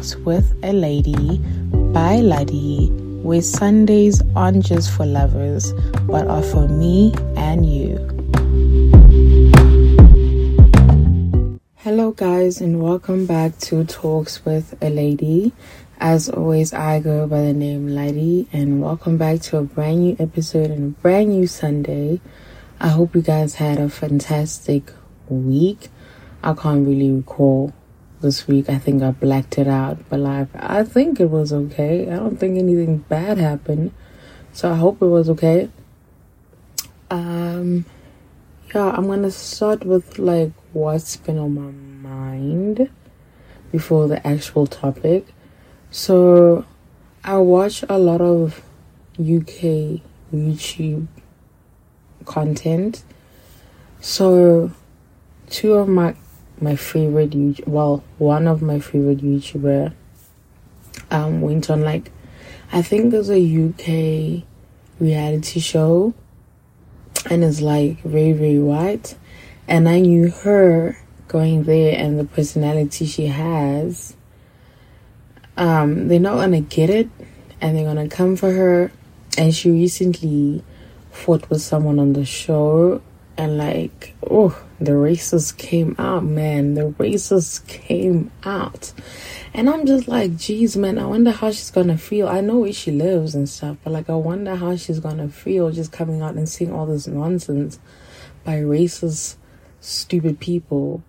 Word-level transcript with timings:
Talks 0.00 0.16
with 0.16 0.54
a 0.62 0.72
Lady 0.72 1.36
by 1.92 2.20
Ladi, 2.20 2.88
where 3.22 3.42
Sundays 3.42 4.22
aren't 4.34 4.64
just 4.64 4.90
for 4.90 5.04
lovers, 5.04 5.74
but 6.06 6.26
are 6.26 6.42
for 6.42 6.66
me 6.68 7.12
and 7.36 7.66
you. 7.66 7.98
Hello, 11.76 12.12
guys, 12.12 12.62
and 12.62 12.82
welcome 12.82 13.26
back 13.26 13.58
to 13.58 13.84
Talks 13.84 14.42
with 14.46 14.74
a 14.82 14.88
Lady. 14.88 15.52
As 15.98 16.30
always, 16.30 16.72
I 16.72 17.00
go 17.00 17.26
by 17.26 17.42
the 17.42 17.52
name 17.52 17.88
Ladi, 17.88 18.48
and 18.54 18.80
welcome 18.80 19.18
back 19.18 19.42
to 19.42 19.58
a 19.58 19.64
brand 19.64 20.00
new 20.00 20.16
episode 20.18 20.70
and 20.70 20.96
a 20.96 21.00
brand 21.02 21.28
new 21.28 21.46
Sunday. 21.46 22.22
I 22.80 22.88
hope 22.88 23.14
you 23.14 23.20
guys 23.20 23.56
had 23.56 23.78
a 23.78 23.90
fantastic 23.90 24.94
week. 25.28 25.90
I 26.42 26.54
can't 26.54 26.86
really 26.86 27.12
recall 27.12 27.74
this 28.20 28.46
week. 28.46 28.68
I 28.68 28.78
think 28.78 29.02
I 29.02 29.10
blacked 29.10 29.58
it 29.58 29.68
out, 29.68 29.98
but 30.08 30.20
like 30.20 30.48
I 30.54 30.84
think 30.84 31.20
it 31.20 31.30
was 31.30 31.52
okay. 31.52 32.10
I 32.10 32.16
don't 32.16 32.36
think 32.36 32.58
anything 32.58 32.98
bad 32.98 33.38
happened, 33.38 33.92
so 34.52 34.70
I 34.72 34.76
hope 34.76 35.02
it 35.02 35.06
was 35.06 35.28
okay. 35.30 35.68
Um, 37.10 37.86
yeah, 38.74 38.90
I'm 38.90 39.06
gonna 39.06 39.30
start 39.30 39.84
with 39.84 40.18
like 40.18 40.52
what's 40.72 41.16
been 41.16 41.38
on 41.38 41.54
my 41.54 42.08
mind 42.08 42.90
before 43.72 44.08
the 44.08 44.24
actual 44.26 44.66
topic. 44.66 45.26
So, 45.90 46.64
I 47.24 47.38
watch 47.38 47.84
a 47.88 47.98
lot 47.98 48.20
of 48.20 48.62
UK 49.18 50.00
YouTube 50.32 51.08
content. 52.24 53.02
So, 54.00 54.70
two 55.48 55.74
of 55.74 55.88
my 55.88 56.14
my 56.62 56.76
favorite 56.76 57.66
well, 57.66 58.04
one 58.18 58.46
of 58.46 58.62
my 58.62 58.78
favorite 58.80 59.18
YouTuber 59.18 59.92
um 61.10 61.40
went 61.40 61.70
on 61.70 61.82
like 61.82 62.10
I 62.72 62.82
think 62.82 63.10
there's 63.10 63.30
a 63.30 63.40
UK 63.40 64.44
reality 65.00 65.60
show 65.60 66.14
and 67.28 67.42
it's 67.42 67.60
like 67.60 68.00
very 68.02 68.32
very 68.32 68.58
white 68.58 69.16
and 69.66 69.88
I 69.88 70.00
knew 70.00 70.30
her 70.30 70.98
going 71.28 71.64
there 71.64 71.96
and 71.96 72.18
the 72.18 72.24
personality 72.24 73.06
she 73.06 73.26
has. 73.26 74.14
Um 75.56 76.08
they're 76.08 76.20
not 76.20 76.36
gonna 76.36 76.60
get 76.60 76.90
it 76.90 77.08
and 77.60 77.76
they're 77.76 77.84
gonna 77.84 78.08
come 78.08 78.36
for 78.36 78.52
her 78.52 78.92
and 79.38 79.54
she 79.54 79.70
recently 79.70 80.62
fought 81.10 81.48
with 81.50 81.62
someone 81.62 81.98
on 81.98 82.12
the 82.12 82.24
show 82.24 83.02
and 83.40 83.56
like 83.56 84.14
oh 84.28 84.62
the 84.78 84.94
races 84.94 85.50
came 85.52 85.96
out 85.98 86.22
man. 86.22 86.74
The 86.74 86.88
races 86.88 87.60
came 87.60 88.30
out. 88.44 88.92
And 89.54 89.68
i'm 89.70 89.86
just 89.86 90.06
like 90.06 90.36
geez 90.36 90.76
man 90.76 90.98
i 90.98 91.06
wonder 91.06 91.30
how 91.30 91.50
she's 91.50 91.70
gonna 91.70 91.96
feel. 91.96 92.28
I 92.28 92.42
know 92.42 92.58
where 92.58 92.72
she 92.72 92.90
lives 92.90 93.34
and 93.34 93.48
stuff 93.48 93.78
but 93.82 93.94
like 93.94 94.10
i 94.10 94.14
wonder 94.14 94.56
how 94.56 94.76
she's 94.76 95.00
gonna 95.00 95.30
feel 95.30 95.70
just 95.70 95.90
coming 95.90 96.20
out 96.20 96.34
and 96.34 96.46
seeing 96.46 96.70
all 96.70 96.84
this 96.84 97.06
nonsense 97.06 97.78
by 98.44 98.56
racist 98.56 99.36
stupid 99.80 100.38
people 100.38 101.02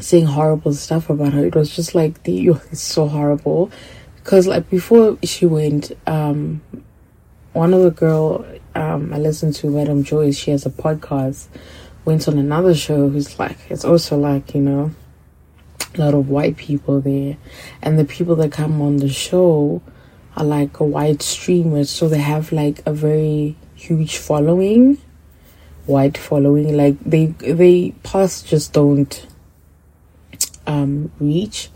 saying 0.00 0.26
horrible 0.26 0.72
stuff 0.72 1.10
about 1.10 1.34
her. 1.34 1.44
It 1.44 1.54
was 1.54 1.76
just 1.76 1.94
like 1.94 2.22
the 2.22 2.48
it's 2.72 2.80
so 2.80 3.06
horrible. 3.06 3.70
Because 4.16 4.46
like 4.46 4.70
before 4.70 5.18
she 5.22 5.44
went 5.44 5.92
um 6.06 6.62
one 7.52 7.74
of 7.74 7.82
the 7.82 7.90
girl 7.90 8.46
um, 8.74 9.12
I 9.12 9.18
listened 9.18 9.54
to, 9.56 9.70
Madam 9.70 10.02
Joyce, 10.02 10.36
she 10.36 10.50
has 10.50 10.66
a 10.66 10.70
podcast, 10.70 11.46
went 12.04 12.26
on 12.28 12.38
another 12.38 12.74
show 12.74 13.08
who's 13.08 13.38
like, 13.38 13.58
it's 13.70 13.84
also 13.84 14.16
like, 14.16 14.54
you 14.54 14.60
know, 14.60 14.90
a 15.94 16.00
lot 16.00 16.14
of 16.14 16.28
white 16.28 16.56
people 16.56 17.00
there. 17.00 17.36
And 17.82 17.98
the 17.98 18.04
people 18.04 18.36
that 18.36 18.52
come 18.52 18.80
on 18.82 18.96
the 18.96 19.08
show 19.08 19.82
are 20.36 20.44
like 20.44 20.80
a 20.80 20.84
white 20.84 21.22
streamers, 21.22 21.90
so 21.90 22.08
they 22.08 22.18
have 22.18 22.50
like 22.52 22.82
a 22.86 22.92
very 22.92 23.56
huge 23.74 24.18
following, 24.18 24.98
white 25.86 26.18
following. 26.18 26.76
Like 26.76 26.98
they, 27.04 27.26
they 27.26 27.94
past 28.02 28.46
just 28.46 28.72
don't 28.72 29.26
um, 30.66 31.12
reach. 31.20 31.70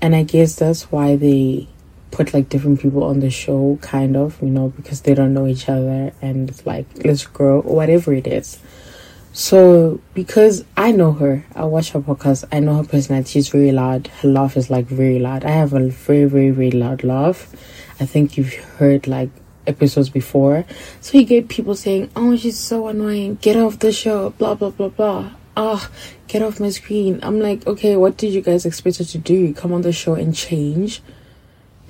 And 0.00 0.16
I 0.16 0.24
guess 0.24 0.56
that's 0.56 0.90
why 0.90 1.14
they 1.14 1.68
put 2.12 2.32
like 2.32 2.48
different 2.48 2.80
people 2.80 3.02
on 3.02 3.18
the 3.20 3.30
show, 3.30 3.78
kind 3.80 4.16
of, 4.16 4.40
you 4.40 4.50
know, 4.50 4.68
because 4.68 5.00
they 5.00 5.14
don't 5.14 5.34
know 5.34 5.46
each 5.46 5.68
other 5.68 6.12
and 6.22 6.48
it's 6.48 6.64
like, 6.64 6.86
let's 7.04 7.26
grow, 7.26 7.62
whatever 7.62 8.12
it 8.12 8.26
is. 8.26 8.58
So, 9.32 9.98
because 10.12 10.62
I 10.76 10.92
know 10.92 11.12
her, 11.12 11.44
I 11.56 11.64
watch 11.64 11.92
her 11.92 12.00
podcast, 12.00 12.44
I 12.52 12.60
know 12.60 12.76
her 12.76 12.84
personality, 12.84 13.30
she's 13.30 13.48
very 13.48 13.72
loud. 13.72 14.08
Her 14.08 14.28
laugh 14.28 14.58
is 14.58 14.68
like 14.70 14.86
very 14.86 15.18
loud. 15.18 15.44
I 15.44 15.50
have 15.50 15.72
a 15.72 15.88
very, 15.88 16.26
very, 16.26 16.50
very 16.50 16.70
loud 16.70 17.02
laugh. 17.02 17.50
I 17.98 18.04
think 18.04 18.36
you've 18.36 18.52
heard 18.52 19.06
like 19.06 19.30
episodes 19.66 20.10
before. 20.10 20.66
So 21.00 21.16
you 21.16 21.24
get 21.24 21.48
people 21.48 21.74
saying, 21.74 22.10
Oh, 22.14 22.36
she's 22.36 22.58
so 22.58 22.88
annoying, 22.88 23.36
get 23.40 23.56
off 23.56 23.78
the 23.78 23.90
show, 23.90 24.30
blah, 24.30 24.54
blah, 24.54 24.70
blah, 24.70 24.88
blah. 24.88 25.30
Ah, 25.56 25.90
oh, 25.90 25.90
get 26.28 26.42
off 26.42 26.60
my 26.60 26.70
screen. 26.70 27.20
I'm 27.22 27.38
like, 27.38 27.66
okay, 27.66 27.96
what 27.96 28.16
did 28.16 28.32
you 28.32 28.40
guys 28.40 28.64
expect 28.64 28.98
her 28.98 29.04
to 29.04 29.18
do? 29.18 29.52
Come 29.52 29.72
on 29.72 29.82
the 29.82 29.92
show 29.92 30.14
and 30.14 30.34
change? 30.34 31.02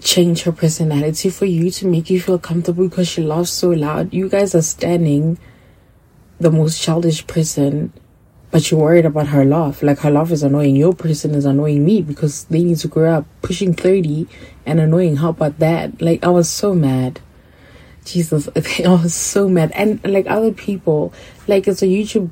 Change 0.02 0.42
her 0.42 0.52
personality 0.52 1.30
for 1.30 1.46
you 1.46 1.70
to 1.70 1.86
make 1.86 2.10
you 2.10 2.20
feel 2.20 2.38
comfortable 2.38 2.88
because 2.88 3.08
she 3.08 3.22
laughs 3.22 3.50
so 3.50 3.70
loud. 3.70 4.12
You 4.12 4.28
guys 4.28 4.54
are 4.54 4.62
standing 4.62 5.38
the 6.40 6.50
most 6.50 6.82
childish 6.82 7.26
person, 7.26 7.92
but 8.50 8.70
you're 8.70 8.80
worried 8.80 9.06
about 9.06 9.28
her 9.28 9.44
laugh. 9.44 9.82
Like 9.82 10.00
her 10.00 10.10
laugh 10.10 10.30
is 10.32 10.42
annoying. 10.42 10.76
Your 10.76 10.92
person 10.92 11.34
is 11.34 11.44
annoying 11.44 11.84
me 11.84 12.02
because 12.02 12.44
they 12.44 12.64
need 12.64 12.78
to 12.78 12.88
grow 12.88 13.14
up 13.14 13.26
pushing 13.42 13.74
30 13.74 14.26
and 14.66 14.80
annoying. 14.80 15.16
How 15.16 15.30
about 15.30 15.58
that? 15.60 16.02
Like 16.02 16.24
I 16.24 16.28
was 16.28 16.48
so 16.48 16.74
mad. 16.74 17.20
Jesus, 18.04 18.48
I 18.56 18.88
was 18.88 19.14
so 19.14 19.48
mad. 19.48 19.70
And 19.72 20.04
like 20.04 20.26
other 20.26 20.52
people, 20.52 21.14
like 21.46 21.68
it's 21.68 21.82
a 21.82 21.86
YouTube 21.86 22.30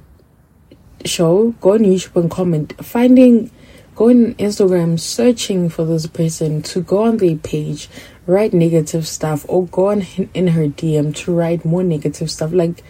show, 1.05 1.53
go 1.61 1.75
on 1.75 1.81
YouTube 1.81 2.21
and 2.21 2.31
comment. 2.31 2.75
Finding 2.85 3.51
go 4.01 4.09
on 4.09 4.35
Instagram 4.37 4.99
searching 4.99 5.69
for 5.69 5.85
this 5.85 6.07
person 6.07 6.63
to 6.63 6.81
go 6.81 7.03
on 7.03 7.19
their 7.19 7.37
page, 7.37 7.91
write 8.27 8.55
negative 8.55 9.07
stuff, 9.07 9.45
or 9.47 9.67
go 9.67 9.91
on 9.91 10.07
in 10.33 10.47
her 10.47 10.69
DM 10.69 11.15
to 11.15 11.35
write 11.35 11.67
more 11.67 11.83
negative 11.83 12.31
stuff. 12.31 12.51
Like, 12.51 12.83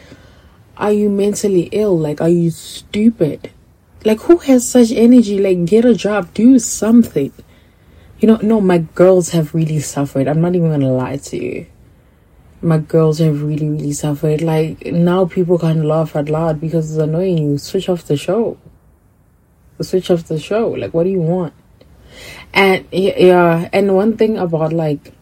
are 0.76 0.92
you 0.92 1.10
mentally 1.10 1.62
ill? 1.72 1.98
Like, 1.98 2.20
are 2.20 2.28
you 2.28 2.52
stupid? 2.52 3.50
Like, 4.04 4.20
who 4.20 4.36
has 4.36 4.68
such 4.68 4.92
energy? 4.92 5.40
Like, 5.40 5.64
get 5.64 5.84
a 5.84 5.96
job, 5.96 6.32
do 6.32 6.60
something. 6.60 7.32
You 8.20 8.28
know, 8.28 8.38
no, 8.40 8.60
my 8.60 8.78
girls 8.78 9.30
have 9.30 9.52
really 9.52 9.80
suffered. 9.80 10.28
I'm 10.28 10.40
not 10.40 10.54
even 10.54 10.70
gonna 10.70 10.92
lie 10.92 11.16
to 11.16 11.36
you. 11.36 11.66
My 12.62 12.78
girls 12.78 13.18
have 13.18 13.42
really, 13.42 13.68
really 13.68 13.94
suffered. 13.94 14.42
Like, 14.42 14.86
now 14.86 15.24
people 15.24 15.58
can't 15.58 15.84
laugh 15.84 16.14
out 16.14 16.28
loud 16.28 16.60
because 16.60 16.92
it's 16.92 17.02
annoying. 17.02 17.58
Switch 17.58 17.88
off 17.88 18.04
the 18.04 18.16
show 18.16 18.58
switch 19.82 20.10
off 20.10 20.24
the 20.24 20.38
show. 20.38 20.70
Like, 20.70 20.94
what 20.94 21.04
do 21.04 21.10
you 21.10 21.20
want? 21.20 21.54
And 22.52 22.84
yeah, 22.92 23.68
and 23.72 23.94
one 23.94 24.16
thing 24.16 24.36
about 24.36 24.72
like 24.72 25.12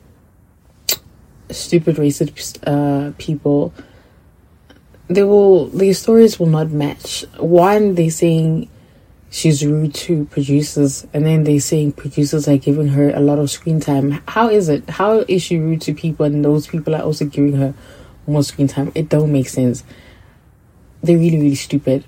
stupid 1.50 1.96
racist 1.96 2.58
uh, 2.66 3.12
people, 3.18 3.72
they 5.08 5.22
will 5.22 5.66
these 5.68 5.98
stories 5.98 6.38
will 6.38 6.46
not 6.46 6.70
match. 6.70 7.24
One, 7.38 7.94
they 7.94 8.08
saying 8.08 8.70
she's 9.30 9.64
rude 9.64 9.94
to 9.94 10.24
producers, 10.26 11.06
and 11.12 11.26
then 11.26 11.44
they 11.44 11.58
saying 11.58 11.92
producers 11.92 12.48
are 12.48 12.56
giving 12.56 12.88
her 12.88 13.10
a 13.10 13.20
lot 13.20 13.38
of 13.38 13.50
screen 13.50 13.80
time. 13.80 14.22
How 14.26 14.48
is 14.48 14.68
it? 14.68 14.88
How 14.88 15.18
is 15.28 15.42
she 15.42 15.58
rude 15.58 15.82
to 15.82 15.94
people, 15.94 16.24
and 16.26 16.44
those 16.44 16.66
people 16.66 16.94
are 16.94 17.02
also 17.02 17.26
giving 17.26 17.54
her 17.54 17.74
more 18.26 18.42
screen 18.42 18.68
time? 18.68 18.90
It 18.94 19.08
don't 19.10 19.32
make 19.32 19.48
sense. 19.48 19.84
They're 21.02 21.18
really 21.18 21.36
really 21.36 21.54
stupid, 21.54 22.04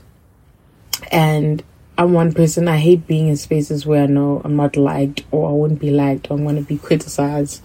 and 1.13 1.63
I'm 2.00 2.14
one 2.14 2.32
person. 2.32 2.67
I 2.67 2.79
hate 2.79 3.06
being 3.06 3.29
in 3.29 3.37
spaces 3.37 3.85
where 3.85 4.05
I 4.05 4.06
know 4.06 4.41
I'm 4.43 4.56
not 4.56 4.75
liked 4.75 5.23
or 5.31 5.50
I 5.50 5.52
wouldn't 5.52 5.81
be 5.81 5.91
liked 5.91 6.31
or 6.31 6.38
I'm 6.38 6.44
going 6.44 6.56
to 6.56 6.62
be 6.62 6.79
criticized. 6.79 7.62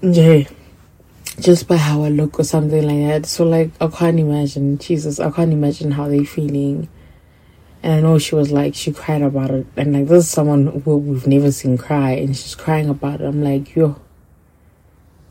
Yeah. 0.00 0.48
Just 1.38 1.68
by 1.68 1.76
how 1.76 2.02
I 2.02 2.08
look 2.08 2.40
or 2.40 2.42
something 2.42 2.84
like 2.84 3.22
that. 3.22 3.28
So, 3.28 3.44
like, 3.44 3.70
I 3.80 3.86
can't 3.86 4.18
imagine. 4.18 4.78
Jesus, 4.78 5.20
I 5.20 5.30
can't 5.30 5.52
imagine 5.52 5.92
how 5.92 6.08
they're 6.08 6.24
feeling. 6.24 6.88
And 7.84 7.92
I 7.92 8.00
know 8.00 8.18
she 8.18 8.34
was 8.34 8.50
like, 8.50 8.74
she 8.74 8.92
cried 8.92 9.22
about 9.22 9.52
it. 9.52 9.68
And, 9.76 9.92
like, 9.92 10.08
this 10.08 10.24
is 10.24 10.30
someone 10.32 10.66
who 10.66 10.96
we've 10.96 11.28
never 11.28 11.52
seen 11.52 11.78
cry. 11.78 12.14
And 12.14 12.36
she's 12.36 12.56
crying 12.56 12.88
about 12.88 13.20
it. 13.20 13.26
I'm 13.26 13.44
like, 13.44 13.76
yo, 13.76 13.94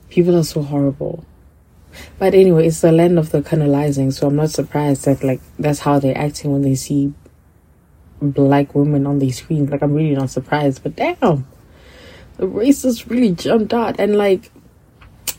people 0.09 0.37
are 0.37 0.43
so 0.43 0.61
horrible. 0.61 1.25
But 2.17 2.33
anyway, 2.33 2.67
it's 2.67 2.79
the 2.79 2.93
land 2.93 3.19
of 3.19 3.31
the 3.31 3.41
canalizing, 3.41 4.13
so 4.13 4.27
I'm 4.27 4.37
not 4.37 4.51
surprised 4.51 5.03
that 5.03 5.23
like 5.23 5.41
that's 5.57 5.79
how 5.79 5.99
they're 5.99 6.17
acting 6.17 6.51
when 6.51 6.61
they 6.61 6.75
see 6.75 7.13
black 8.21 8.75
women 8.75 9.05
on 9.07 9.19
these 9.19 9.39
screens. 9.39 9.69
Like, 9.69 9.81
I'm 9.81 9.93
really 9.93 10.15
not 10.15 10.29
surprised, 10.29 10.83
but 10.83 10.95
damn, 10.95 11.47
the 12.37 12.45
racists 12.45 13.09
really 13.09 13.31
jumped 13.31 13.73
out. 13.73 13.99
And 13.99 14.17
like, 14.17 14.51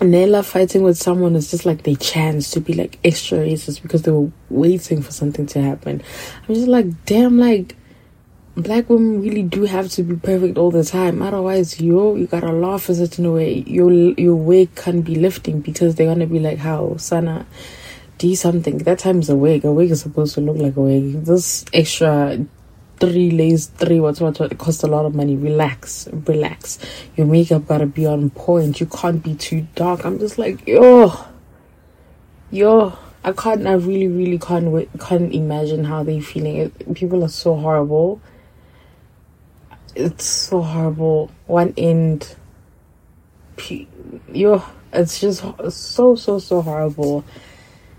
Nella 0.01 0.45
fighting 0.45 0.83
with 0.83 0.97
someone 0.97 1.35
is 1.35 1.51
just 1.51 1.67
like 1.67 1.83
they 1.83 1.97
chance 1.97 2.53
to 2.53 2.61
be 2.61 2.73
like 2.73 2.99
extra 3.05 3.39
racist 3.39 3.83
because 3.83 4.03
they 4.03 4.13
were 4.13 4.31
waiting 4.49 5.03
for 5.03 5.11
something 5.11 5.47
to 5.47 5.61
happen. 5.61 6.03
I'm 6.49 6.55
just 6.55 6.69
like, 6.69 7.05
damn, 7.05 7.39
like, 7.39 7.75
black 8.63 8.89
women 8.89 9.23
really 9.23 9.43
do 9.43 9.65
have 9.65 9.89
to 9.89 10.03
be 10.03 10.17
perfect 10.17 10.59
all 10.59 10.71
the 10.71 10.85
time. 10.85 11.23
Otherwise, 11.23 11.81
yo, 11.81 12.17
you 12.17 12.27
gotta 12.27 12.53
laugh 12.53 12.89
a 12.89 12.95
certain 12.95 13.33
way. 13.33 13.65
Your 13.67 13.91
your 13.93 14.35
wig 14.35 14.75
can't 14.75 15.05
be 15.05 15.15
lifting 15.15 15.61
because 15.61 15.95
they're 15.95 16.07
gonna 16.07 16.27
be 16.27 16.41
like, 16.41 16.59
"How, 16.59 16.97
Sana, 16.97 17.47
do 18.19 18.35
something." 18.35 18.79
That 18.79 18.99
time 18.99 19.21
is 19.21 19.31
a 19.31 19.37
wig. 19.37 19.65
A 19.65 19.73
wig 19.73 19.91
is 19.91 20.01
supposed 20.01 20.35
to 20.35 20.41
look 20.41 20.57
like 20.57 20.77
a 20.77 20.81
wig. 20.81 21.25
This 21.25 21.65
extra 21.73 22.39
three 23.01 23.31
layers, 23.31 23.67
three 23.67 24.01
what 24.01 24.21
what 24.21 24.39
what 24.39 24.53
it 24.53 24.59
costs 24.59 24.83
a 24.83 24.87
lot 24.87 25.07
of 25.07 25.15
money. 25.15 25.37
Relax, 25.37 26.09
relax. 26.27 26.79
Your 27.17 27.27
makeup 27.27 27.67
gotta 27.67 27.87
be 27.87 28.07
on 28.07 28.31
point. 28.31 28.81
You 28.81 28.87
can't 28.87 29.23
be 29.23 29.35
too 29.35 29.67
dark. 29.75 30.05
I'm 30.05 30.19
just 30.19 30.39
like, 30.39 30.67
yo, 30.67 31.13
yo. 32.51 32.99
I 33.25 33.33
can't. 33.33 33.67
I 33.67 33.73
really, 33.73 34.07
really 34.07 34.39
can't. 34.39 34.89
Can't 35.01 35.35
imagine 35.35 35.85
how 35.85 36.05
they 36.05 36.21
feeling. 36.21 36.57
It, 36.57 36.95
people 36.95 37.25
are 37.25 37.29
so 37.29 37.57
horrible 37.57 38.23
it's 39.99 40.25
so 40.25 40.63
horrible. 40.63 41.31
One 41.47 41.75
end, 41.77 42.37
you 44.33 44.63
it's 44.93 45.21
just 45.21 45.41
so 45.71 46.15
so 46.15 46.39
so 46.39 46.63
horrible. 46.63 47.25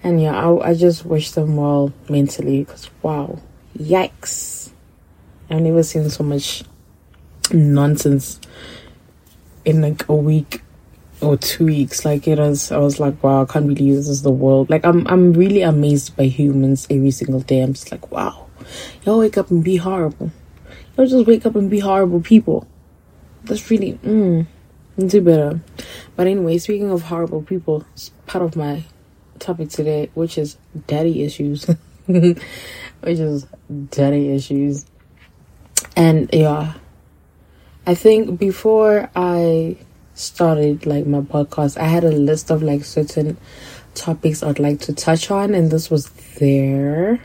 And 0.01 0.21
yeah, 0.21 0.33
I, 0.33 0.69
I 0.69 0.73
just 0.73 1.05
wish 1.05 1.31
them 1.31 1.57
well 1.57 1.91
mentally 2.09 2.63
because 2.63 2.89
wow, 3.01 3.39
yikes! 3.77 4.71
I've 5.49 5.61
never 5.61 5.83
seen 5.83 6.09
so 6.09 6.23
much 6.23 6.63
nonsense 7.51 8.39
in 9.65 9.81
like 9.81 10.07
a 10.07 10.15
week 10.15 10.61
or 11.21 11.37
two 11.37 11.65
weeks. 11.65 12.05
Like 12.05 12.27
it 12.27 12.39
was, 12.39 12.71
I 12.71 12.77
was 12.77 12.99
like, 12.99 13.21
wow, 13.23 13.43
I 13.43 13.45
can't 13.45 13.67
believe 13.67 13.95
this 13.95 14.07
is 14.07 14.21
the 14.21 14.31
world. 14.31 14.69
Like 14.69 14.85
I'm, 14.85 15.07
I'm 15.07 15.33
really 15.33 15.61
amazed 15.61 16.15
by 16.15 16.25
humans 16.25 16.87
every 16.89 17.11
single 17.11 17.41
day. 17.41 17.61
I'm 17.61 17.73
just 17.73 17.91
like, 17.91 18.11
wow, 18.11 18.47
y'all 19.03 19.19
wake 19.19 19.37
up 19.37 19.49
and 19.51 19.63
be 19.63 19.77
horrible. 19.77 20.31
Don't 20.95 21.07
just 21.07 21.27
wake 21.27 21.45
up 21.45 21.55
and 21.55 21.69
be 21.69 21.79
horrible 21.79 22.21
people. 22.21 22.67
That's 23.43 23.69
really, 23.71 23.93
mm, 23.93 24.45
do 24.97 25.21
better. 25.21 25.61
But 26.15 26.27
anyway, 26.27 26.57
speaking 26.57 26.91
of 26.91 27.03
horrible 27.03 27.41
people, 27.41 27.85
part 28.27 28.43
of 28.43 28.55
my 28.55 28.83
topic 29.39 29.69
today, 29.69 30.11
which 30.13 30.37
is 30.37 30.57
daddy 30.87 31.23
issues. 31.23 31.65
which 32.05 32.39
is 33.03 33.47
daddy 33.89 34.31
issues. 34.31 34.85
And 35.99 36.29
yeah, 36.31 36.75
I 37.85 37.93
think 37.93 38.39
before 38.39 39.09
I 39.17 39.75
started 40.13 40.85
like 40.85 41.05
my 41.05 41.19
podcast, 41.19 41.75
I 41.75 41.87
had 41.87 42.05
a 42.05 42.11
list 42.11 42.49
of 42.49 42.63
like 42.63 42.85
certain 42.85 43.35
topics 43.95 44.41
I'd 44.41 44.59
like 44.59 44.79
to 44.81 44.93
touch 44.93 45.29
on, 45.29 45.53
and 45.53 45.69
this 45.69 45.91
was 45.91 46.09
there. 46.39 47.21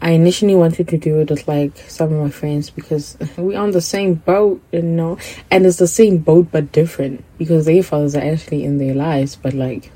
I 0.00 0.12
initially 0.12 0.54
wanted 0.54 0.88
to 0.88 0.96
do 0.96 1.18
it 1.20 1.28
with 1.28 1.46
like 1.46 1.76
some 1.90 2.10
of 2.10 2.18
my 2.18 2.30
friends 2.30 2.70
because 2.70 3.18
we're 3.36 3.60
on 3.60 3.72
the 3.72 3.82
same 3.82 4.14
boat, 4.14 4.62
you 4.72 4.80
know, 4.80 5.18
and 5.50 5.66
it's 5.66 5.76
the 5.76 5.86
same 5.86 6.16
boat 6.16 6.48
but 6.50 6.72
different 6.72 7.22
because 7.36 7.66
their 7.66 7.82
fathers 7.82 8.16
are 8.16 8.24
actually 8.24 8.64
in 8.64 8.78
their 8.78 8.94
lives, 8.94 9.36
but 9.36 9.52
like 9.52 9.92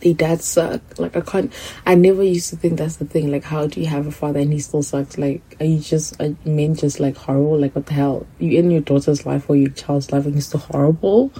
their 0.00 0.14
dads 0.14 0.44
suck. 0.44 0.80
Like 0.98 1.16
I 1.16 1.20
can't. 1.20 1.52
I 1.84 1.96
never 1.96 2.22
used 2.22 2.50
to 2.50 2.56
think 2.56 2.78
that's 2.78 2.96
the 2.96 3.04
thing. 3.04 3.32
Like, 3.32 3.42
how 3.42 3.66
do 3.66 3.80
you 3.80 3.86
have 3.86 4.06
a 4.06 4.12
father 4.12 4.38
and 4.38 4.52
he 4.52 4.60
still 4.60 4.84
sucks? 4.84 5.18
Like, 5.18 5.56
are 5.58 5.66
you 5.66 5.80
just 5.80 6.20
are 6.20 6.36
men 6.44 6.76
just 6.76 7.00
like 7.00 7.16
horrible? 7.16 7.58
Like, 7.58 7.74
what 7.74 7.86
the 7.86 7.94
hell? 7.94 8.26
You 8.38 8.58
in 8.58 8.70
your 8.70 8.82
daughter's 8.82 9.26
life 9.26 9.50
or 9.50 9.56
your 9.56 9.70
child's 9.70 10.12
life 10.12 10.24
and 10.24 10.34
he's 10.34 10.46
still 10.46 10.60
horrible? 10.60 11.32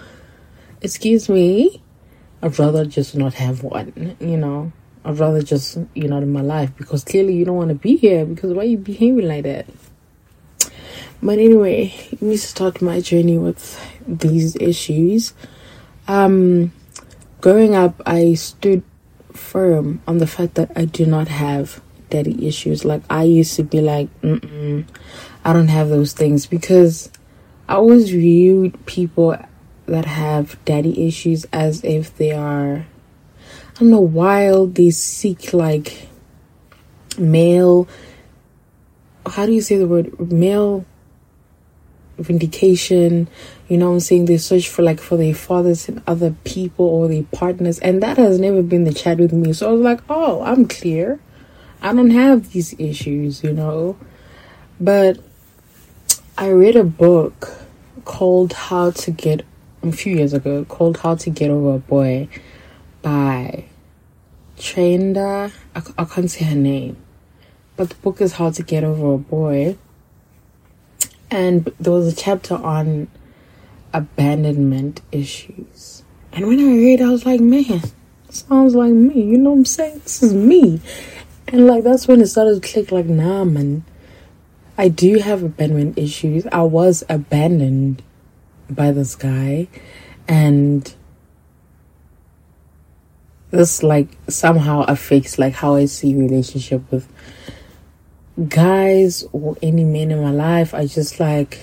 Excuse 0.83 1.29
me. 1.29 1.81
I'd 2.43 2.59
rather 2.59 2.85
just 2.85 3.15
not 3.15 3.35
have 3.35 3.63
one. 3.63 4.17
You 4.19 4.37
know. 4.37 4.73
I'd 5.05 5.19
rather 5.19 5.43
just 5.43 5.79
you 5.95 6.09
know 6.09 6.19
in 6.19 6.33
my 6.33 6.43
life 6.43 6.77
because 6.77 7.05
clearly 7.05 7.35
you 7.35 7.45
don't 7.45 7.57
want 7.57 7.71
to 7.71 7.75
be 7.75 7.97
here 7.97 8.27
because 8.27 8.53
why 8.53 8.63
are 8.63 8.67
you 8.67 8.77
behaving 8.77 9.27
like 9.27 9.45
that? 9.45 9.67
But 11.23 11.39
anyway, 11.39 11.95
let 12.13 12.23
me 12.23 12.37
start 12.39 12.81
my 12.81 13.01
journey 13.01 13.37
with 13.37 13.79
these 14.07 14.57
issues. 14.57 15.35
Um, 16.09 16.73
growing 17.41 17.75
up, 17.75 18.01
I 18.07 18.35
stood 18.35 18.83
firm 19.33 20.03
on 20.07 20.19
the 20.19 20.27
fact 20.27 20.55
that 20.55 20.73
I 20.77 20.85
do 20.85 21.07
not 21.07 21.29
have 21.29 21.81
daddy 22.11 22.47
issues. 22.47 22.85
Like 22.85 23.03
I 23.09 23.25
used 23.25 23.57
to 23.57 23.63
be 23.63 23.81
like, 23.81 24.09
Mm-mm, 24.21 24.87
I 25.45 25.53
don't 25.53 25.69
have 25.69 25.89
those 25.89 26.13
things 26.13 26.47
because 26.47 27.11
I 27.69 27.75
always 27.75 28.11
viewed 28.11 28.85
people 28.87 29.37
that 29.87 30.05
have 30.05 30.63
daddy 30.65 31.07
issues 31.07 31.47
as 31.53 31.83
if 31.85 32.17
they 32.17 32.33
are 32.33 32.87
I 33.77 33.79
don't 33.79 33.91
know 33.91 34.01
why 34.01 34.53
they 34.67 34.91
seek 34.91 35.53
like 35.53 36.09
male 37.19 37.89
how 39.27 39.47
do 39.47 39.53
you 39.53 39.61
say 39.61 39.77
the 39.77 39.87
word 39.87 40.33
male 40.33 40.85
vindication 42.19 43.29
you 43.71 43.79
know 43.79 43.93
i'm 43.93 44.01
saying 44.01 44.27
they 44.27 44.37
search 44.37 44.69
for 44.69 44.83
like 44.83 45.01
for 45.01 45.17
their 45.17 45.35
fathers 45.35 45.89
and 45.89 46.03
other 46.07 46.35
people 46.45 46.85
or 46.85 47.09
their 47.09 47.23
partners 47.23 47.79
and 47.79 48.03
that 48.03 48.19
has 48.19 48.39
never 48.39 48.63
been 48.63 48.85
the 48.85 48.93
chat 48.93 49.17
with 49.19 49.33
me 49.33 49.53
so 49.53 49.69
i 49.69 49.73
was 49.73 49.81
like 49.81 50.01
oh 50.11 50.43
i'm 50.43 50.67
clear 50.67 51.19
i 51.81 51.93
don't 51.93 52.11
have 52.11 52.51
these 52.53 52.75
issues 52.79 53.43
you 53.43 53.53
know 53.53 53.97
but 54.79 55.19
i 56.37 56.51
read 56.51 56.77
a 56.77 56.85
book 56.85 57.53
called 58.05 58.53
how 58.53 58.91
to 58.91 59.11
get 59.11 59.47
a 59.83 59.93
few 59.93 60.17
years 60.17 60.33
ago 60.33 60.65
called 60.65 60.99
how 60.99 61.15
to 61.15 61.31
get 61.31 61.49
over 61.51 61.77
a 61.77 61.79
boy 61.79 62.29
by 63.03 63.65
Trenda. 64.61 65.51
I, 65.75 65.83
I 65.97 66.05
can't 66.05 66.31
say 66.31 66.45
her 66.45 66.55
name, 66.57 66.97
but 67.77 67.89
the 67.89 67.95
book 67.97 68.21
is 68.21 68.35
How 68.35 68.51
to 68.51 68.63
Get 68.63 68.85
Over 68.85 69.15
a 69.15 69.19
Boy. 69.19 69.79
And 71.31 71.73
there 71.81 71.93
was 71.93 72.13
a 72.13 72.17
chapter 72.17 72.55
on 72.55 73.09
abandonment 73.93 75.01
issues. 75.13 76.05
And 76.33 76.47
when 76.47 76.61
I 76.61 76.65
read, 76.65 77.01
I 77.01 77.11
was 77.11 77.27
like, 77.27 77.41
man, 77.41 77.83
sounds 78.29 78.75
like 78.75 78.93
me. 78.93 79.23
You 79.23 79.39
know 79.39 79.51
what 79.51 79.59
I'm 79.59 79.65
saying? 79.65 80.01
This 80.05 80.23
is 80.23 80.35
me. 80.35 80.81
And 81.49 81.67
like 81.67 81.83
that's 81.85 82.07
when 82.07 82.21
it 82.21 82.29
started 82.29 82.63
to 82.63 82.69
click. 82.69 82.93
Like, 82.93 83.07
nah, 83.07 83.45
man, 83.45 83.85
I 84.79 84.89
do 84.89 85.19
have 85.19 85.43
abandonment 85.43 85.99
issues. 85.99 86.47
I 86.53 86.63
was 86.63 87.03
abandoned 87.09 88.03
by 88.69 88.93
this 88.93 89.17
guy, 89.17 89.67
and 90.29 90.95
this 93.51 93.83
like 93.83 94.09
somehow 94.29 94.83
affects 94.83 95.39
like 95.39 95.55
how 95.55 95.75
I 95.75 95.87
see 95.87 96.15
relationship 96.15 96.83
with 96.93 97.09
guys 98.49 99.25
or 99.33 99.57
any 99.61 99.85
men 99.85 100.13
in 100.13 100.23
my 100.23 100.31
life. 100.31 100.73
I 100.73 100.87
just 100.87 101.19
like 101.19 101.59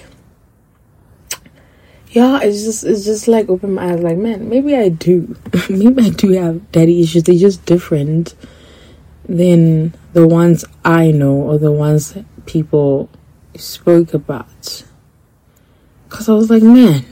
yeah, 2.12 2.40
it's 2.42 2.64
just 2.64 2.84
it's 2.86 3.04
just 3.04 3.28
like 3.28 3.50
open 3.50 3.74
my 3.74 3.92
eyes 3.92 4.00
like 4.00 4.18
man, 4.18 4.50
maybe 4.50 4.76
I 4.76 4.90
do. 4.90 5.36
maybe 5.70 6.04
I 6.04 6.10
do 6.10 6.32
have 6.32 6.72
daddy 6.72 7.02
issues. 7.02 7.24
They're 7.24 7.36
just 7.36 7.66
different 7.66 8.34
than 9.28 9.94
the 10.14 10.26
ones 10.26 10.64
I 10.86 11.12
know 11.12 11.34
or 11.34 11.58
the 11.58 11.72
ones 11.72 12.18
people 12.46 13.10
spoke 13.56 14.14
about. 14.14 14.84
Cause 16.10 16.30
I 16.30 16.34
was 16.34 16.50
like, 16.50 16.64
man, 16.64 17.06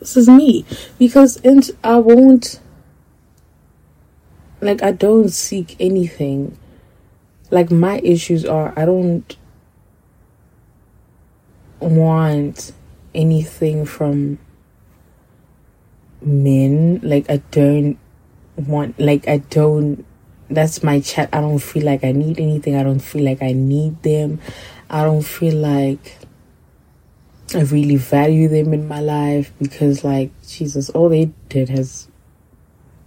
this 0.00 0.16
is 0.16 0.28
me 0.28 0.64
because 0.98 1.36
and 1.38 1.70
I 1.84 1.96
won't 1.96 2.58
like 4.60 4.82
I 4.82 4.90
don't 4.90 5.28
seek 5.28 5.76
anything. 5.78 6.58
Like 7.50 7.70
my 7.70 8.00
issues 8.00 8.44
are 8.44 8.72
I 8.76 8.84
don't 8.84 9.36
want 11.78 12.72
anything 13.14 13.84
from 13.84 14.38
men. 16.22 17.00
Like 17.02 17.30
I 17.30 17.38
don't 17.50 17.98
want 18.56 18.98
like 18.98 19.28
I 19.28 19.38
don't 19.38 20.04
that's 20.50 20.82
my 20.82 21.00
chat. 21.00 21.28
I 21.32 21.40
don't 21.40 21.60
feel 21.60 21.84
like 21.84 22.04
I 22.04 22.12
need 22.12 22.40
anything. 22.40 22.74
I 22.74 22.82
don't 22.82 22.98
feel 23.00 23.24
like 23.24 23.42
I 23.42 23.52
need 23.52 24.02
them. 24.02 24.40
I 24.90 25.04
don't 25.04 25.22
feel 25.22 25.54
like 25.54 26.18
I 27.54 27.62
really 27.62 27.96
value 27.96 28.48
them 28.48 28.74
in 28.74 28.86
my 28.86 29.00
life 29.00 29.52
because, 29.60 30.04
like, 30.04 30.30
Jesus, 30.46 30.90
all 30.90 31.08
they 31.08 31.32
did 31.48 31.68
has 31.68 32.08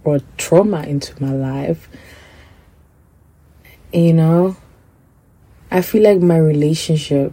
brought 0.02 0.22
trauma 0.36 0.82
into 0.82 1.22
my 1.22 1.32
life. 1.32 1.88
You 3.92 4.12
know, 4.12 4.56
I 5.70 5.82
feel 5.82 6.02
like 6.02 6.20
my 6.20 6.38
relationship, 6.38 7.32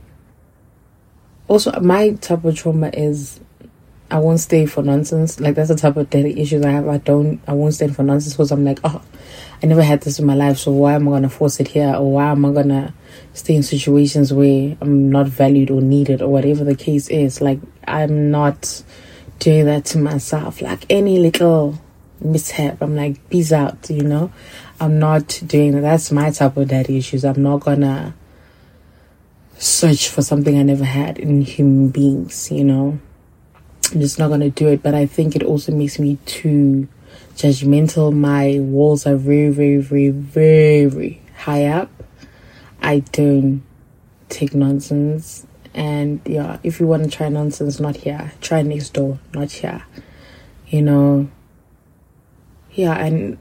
also, 1.52 1.78
my 1.82 2.12
type 2.14 2.46
of 2.46 2.56
trauma 2.56 2.90
is 2.94 3.42
I 4.10 4.20
won't 4.20 4.40
stay 4.40 4.66
for 4.66 4.82
nonsense. 4.84 5.40
Like, 5.42 5.56
that's 5.56 5.68
the 5.68 5.76
type 5.76 5.98
of 5.98 6.10
daily 6.10 6.40
issues 6.40 6.64
I 6.64 6.72
have. 6.72 6.88
I 6.88 6.98
don't, 6.98 7.42
I 7.46 7.52
won't 7.52 7.74
stay 7.74 7.90
for 7.90 8.04
nonsense 8.04 8.34
because 8.34 8.52
I'm 8.52 8.64
like, 8.64 8.80
oh, 8.86 9.02
I 9.62 9.66
never 9.66 9.84
had 9.84 10.00
this 10.02 10.18
in 10.18 10.26
my 10.26 10.34
life, 10.34 10.58
so 10.58 10.72
why 10.72 10.94
am 10.94 11.10
I 11.10 11.12
gonna 11.12 11.30
force 11.30 11.60
it 11.60 11.68
here, 11.68 11.94
or 11.94 12.14
why 12.14 12.32
am 12.32 12.46
I 12.46 12.54
gonna 12.54 12.94
stay 13.34 13.56
in 13.56 13.64
situations 13.64 14.34
where 14.34 14.78
I'm 14.80 15.12
not 15.12 15.28
valued 15.28 15.70
or 15.70 15.82
needed, 15.82 16.22
or 16.22 16.32
whatever 16.32 16.64
the 16.64 16.74
case 16.74 17.10
is? 17.10 17.42
Like 17.42 17.60
I'm 17.86 18.32
not 18.32 18.82
doing 19.40 19.66
that 19.66 19.86
to 19.86 19.98
myself. 19.98 20.62
Like 20.62 20.86
any 20.90 21.20
little 21.20 21.80
mishap, 22.22 22.82
I'm 22.82 22.96
like 22.96 23.30
peace 23.30 23.52
out, 23.52 23.90
you 23.90 24.04
know. 24.04 24.32
I'm 24.80 25.00
not 25.00 25.42
doing 25.46 25.74
that. 25.74 25.82
That's 25.82 26.12
my 26.12 26.32
type 26.32 26.58
of 26.58 26.70
daddy 26.70 26.98
issues. 26.98 27.24
I'm 27.24 27.44
not 27.44 27.60
gonna 27.60 28.16
search 29.62 30.10
for 30.10 30.24
something 30.24 30.58
I 30.58 30.64
never 30.64 30.84
had 30.84 31.20
in 31.20 31.42
human 31.42 31.90
beings, 31.90 32.52
you 32.52 32.64
know. 32.64 33.00
I'm 33.92 34.02
just 34.02 34.18
not 34.18 34.30
gonna 34.30 34.50
do 34.50 34.70
it, 34.70 34.82
but 34.82 34.96
I 34.96 35.06
think 35.06 35.36
it 35.36 35.44
also 35.44 35.72
makes 35.72 36.00
me 36.00 36.18
too 36.26 36.88
judgmental. 37.36 38.12
My 38.12 38.58
walls 38.60 39.06
are 39.06 39.16
very, 39.16 39.50
very, 39.50 39.78
very, 39.78 40.86
very 40.86 41.22
high 41.38 41.66
up. 41.68 41.92
I 42.82 43.00
don't 43.12 43.62
take 44.30 44.56
nonsense. 44.56 45.46
And 45.76 46.22
yeah, 46.26 46.58
if 46.64 46.80
you 46.80 46.88
want 46.88 47.04
to 47.04 47.10
try 47.10 47.30
nonsense, 47.30 47.80
not 47.80 47.98
here. 47.98 48.34
Try 48.42 48.64
next 48.64 48.94
door, 48.94 49.20
not 49.34 49.52
here. 49.52 49.84
You 50.70 50.82
know, 50.82 51.30
yeah, 52.72 52.96
and 52.96 53.38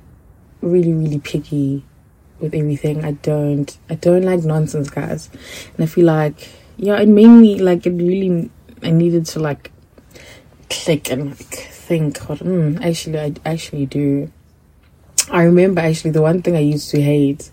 really, 0.60 0.92
really 0.92 1.18
picky 1.18 1.82
with 2.40 2.54
everything. 2.54 3.04
I 3.04 3.12
don't, 3.12 3.76
I 3.88 3.94
don't 3.94 4.22
like 4.22 4.40
nonsense, 4.40 4.90
guys. 4.90 5.30
And 5.74 5.84
I 5.84 5.86
feel 5.86 6.06
like, 6.06 6.48
yeah, 6.76 6.98
it 6.98 7.08
made 7.08 7.28
me 7.28 7.60
like 7.60 7.86
it 7.86 7.90
really. 7.90 8.50
I 8.82 8.90
needed 8.90 9.26
to 9.26 9.38
like 9.38 9.70
click 10.70 11.10
and 11.10 11.30
like 11.30 11.38
think. 11.38 12.18
Mm, 12.18 12.82
actually, 12.84 13.18
I 13.18 13.34
actually 13.44 13.86
do. 13.86 14.30
I 15.30 15.42
remember 15.42 15.80
actually 15.80 16.12
the 16.12 16.22
one 16.22 16.42
thing 16.42 16.56
I 16.56 16.60
used 16.60 16.90
to 16.90 17.00
hate 17.00 17.50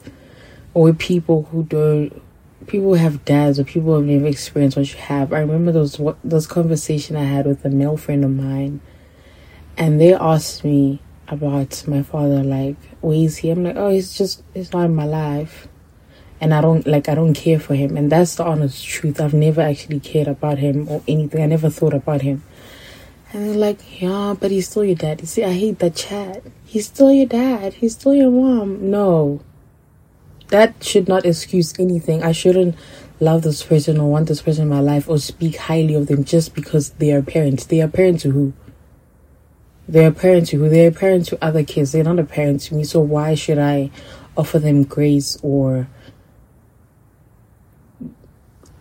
were 0.73 0.93
people 0.93 1.43
who 1.51 1.63
don't 1.63 2.21
people 2.67 2.93
have 2.95 3.23
dads 3.25 3.59
or 3.59 3.63
people 3.63 3.95
have 3.95 4.05
never 4.05 4.27
experienced 4.27 4.77
what 4.77 4.91
you 4.91 4.99
have. 4.99 5.33
I 5.33 5.39
remember 5.39 5.71
those 5.71 5.97
what 5.99 6.17
those 6.23 6.47
conversation 6.47 7.15
I 7.15 7.23
had 7.23 7.45
with 7.45 7.65
a 7.65 7.69
male 7.69 7.97
friend 7.97 8.23
of 8.23 8.31
mine, 8.31 8.81
and 9.77 9.99
they 9.99 10.13
asked 10.13 10.63
me 10.63 11.01
about 11.27 11.87
my 11.87 12.03
father, 12.03 12.43
like, 12.43 12.77
where 13.01 13.17
is 13.17 13.37
he? 13.37 13.49
I'm 13.49 13.63
like, 13.63 13.75
oh, 13.75 13.89
he's 13.89 14.17
just 14.17 14.43
he's 14.53 14.71
not 14.71 14.85
in 14.85 14.95
my 14.95 15.05
life, 15.05 15.67
and 16.39 16.53
I 16.53 16.61
don't 16.61 16.85
like 16.87 17.09
I 17.09 17.15
don't 17.15 17.33
care 17.33 17.59
for 17.59 17.75
him, 17.75 17.97
and 17.97 18.11
that's 18.11 18.35
the 18.35 18.45
honest 18.45 18.85
truth. 18.85 19.19
I've 19.19 19.33
never 19.33 19.61
actually 19.61 19.99
cared 19.99 20.27
about 20.27 20.59
him 20.59 20.87
or 20.89 21.03
anything. 21.07 21.41
I 21.41 21.47
never 21.47 21.69
thought 21.69 21.93
about 21.93 22.21
him. 22.21 22.43
And 23.33 23.49
they're 23.49 23.57
like, 23.57 24.01
yeah, 24.01 24.35
but 24.39 24.51
he's 24.51 24.69
still 24.69 24.85
your 24.85 24.95
dad. 24.95 25.19
You 25.19 25.27
see, 25.27 25.43
I 25.43 25.51
hate 25.51 25.79
that 25.79 25.95
chat. 25.95 26.43
He's 26.65 26.85
still 26.85 27.11
your 27.11 27.25
dad. 27.25 27.73
He's 27.73 27.93
still 27.93 28.15
your 28.15 28.31
mom. 28.31 28.89
No, 28.89 29.41
that 30.47 30.81
should 30.83 31.07
not 31.07 31.25
excuse 31.25 31.77
anything. 31.77 32.23
I 32.23 32.31
shouldn't 32.31 32.75
love 33.19 33.41
this 33.41 33.63
person 33.63 33.99
or 33.99 34.09
want 34.09 34.27
this 34.27 34.41
person 34.41 34.63
in 34.63 34.69
my 34.69 34.79
life 34.79 35.09
or 35.09 35.17
speak 35.17 35.57
highly 35.57 35.95
of 35.95 36.07
them 36.07 36.23
just 36.23 36.53
because 36.53 36.91
they 36.91 37.11
are 37.11 37.21
parents. 37.21 37.65
They 37.65 37.81
are 37.81 37.87
parents 37.87 38.23
to 38.23 38.31
who? 38.31 38.53
They 39.87 40.05
are 40.05 40.11
parents 40.11 40.49
to 40.51 40.57
who? 40.57 40.69
They 40.69 40.85
are 40.85 40.91
parents 40.91 41.29
to 41.29 41.43
other 41.43 41.63
kids. 41.63 41.91
They're 41.91 42.03
not 42.03 42.19
a 42.19 42.23
parent 42.23 42.61
to 42.61 42.75
me. 42.75 42.83
So 42.83 42.99
why 42.99 43.35
should 43.35 43.57
I 43.57 43.89
offer 44.35 44.59
them 44.59 44.83
grace 44.83 45.37
or 45.41 45.87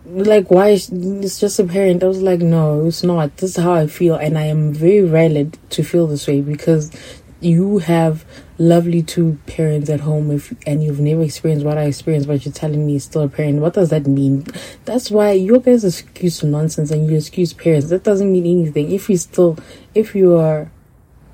like 0.05 0.49
why 0.49 0.69
is 0.69 0.89
it's 0.89 1.37
just 1.37 1.59
a 1.59 1.65
parent 1.65 2.01
i 2.01 2.07
was 2.07 2.21
like 2.21 2.39
no 2.39 2.85
it's 2.85 3.03
not 3.03 3.35
this 3.37 3.57
is 3.57 3.63
how 3.63 3.73
i 3.73 3.85
feel 3.85 4.15
and 4.15 4.37
i 4.37 4.43
am 4.43 4.73
very 4.73 5.01
valid 5.01 5.57
to 5.69 5.83
feel 5.83 6.07
this 6.07 6.27
way 6.27 6.39
because 6.39 6.95
you 7.39 7.79
have 7.79 8.25
lovely 8.57 9.03
two 9.03 9.37
parents 9.45 9.89
at 9.89 9.99
home 9.99 10.31
if 10.31 10.53
and 10.65 10.83
you've 10.83 10.99
never 10.99 11.21
experienced 11.21 11.65
what 11.65 11.77
I 11.77 11.83
experienced, 11.83 12.27
but 12.27 12.43
you're 12.43 12.53
telling 12.53 12.85
me 12.85 12.95
it's 12.95 13.05
still 13.05 13.21
a 13.21 13.29
parent. 13.29 13.59
What 13.59 13.73
does 13.73 13.89
that 13.91 14.07
mean? 14.07 14.45
That's 14.85 15.11
why 15.11 15.33
your 15.33 15.59
guys 15.59 15.85
excuse 15.85 16.43
nonsense 16.43 16.89
and 16.89 17.07
you 17.07 17.17
excuse 17.17 17.53
parents. 17.53 17.89
That 17.89 18.03
doesn't 18.03 18.31
mean 18.31 18.45
anything. 18.45 18.91
If 18.91 19.09
you 19.09 19.17
still 19.17 19.57
if 19.93 20.15
you 20.15 20.35
are 20.35 20.71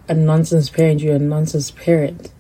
a 0.08 0.14
nonsense 0.14 0.70
parent, 0.70 1.02
you're 1.02 1.16
a 1.16 1.20
nonsense 1.20 1.72
parent. 1.72 2.32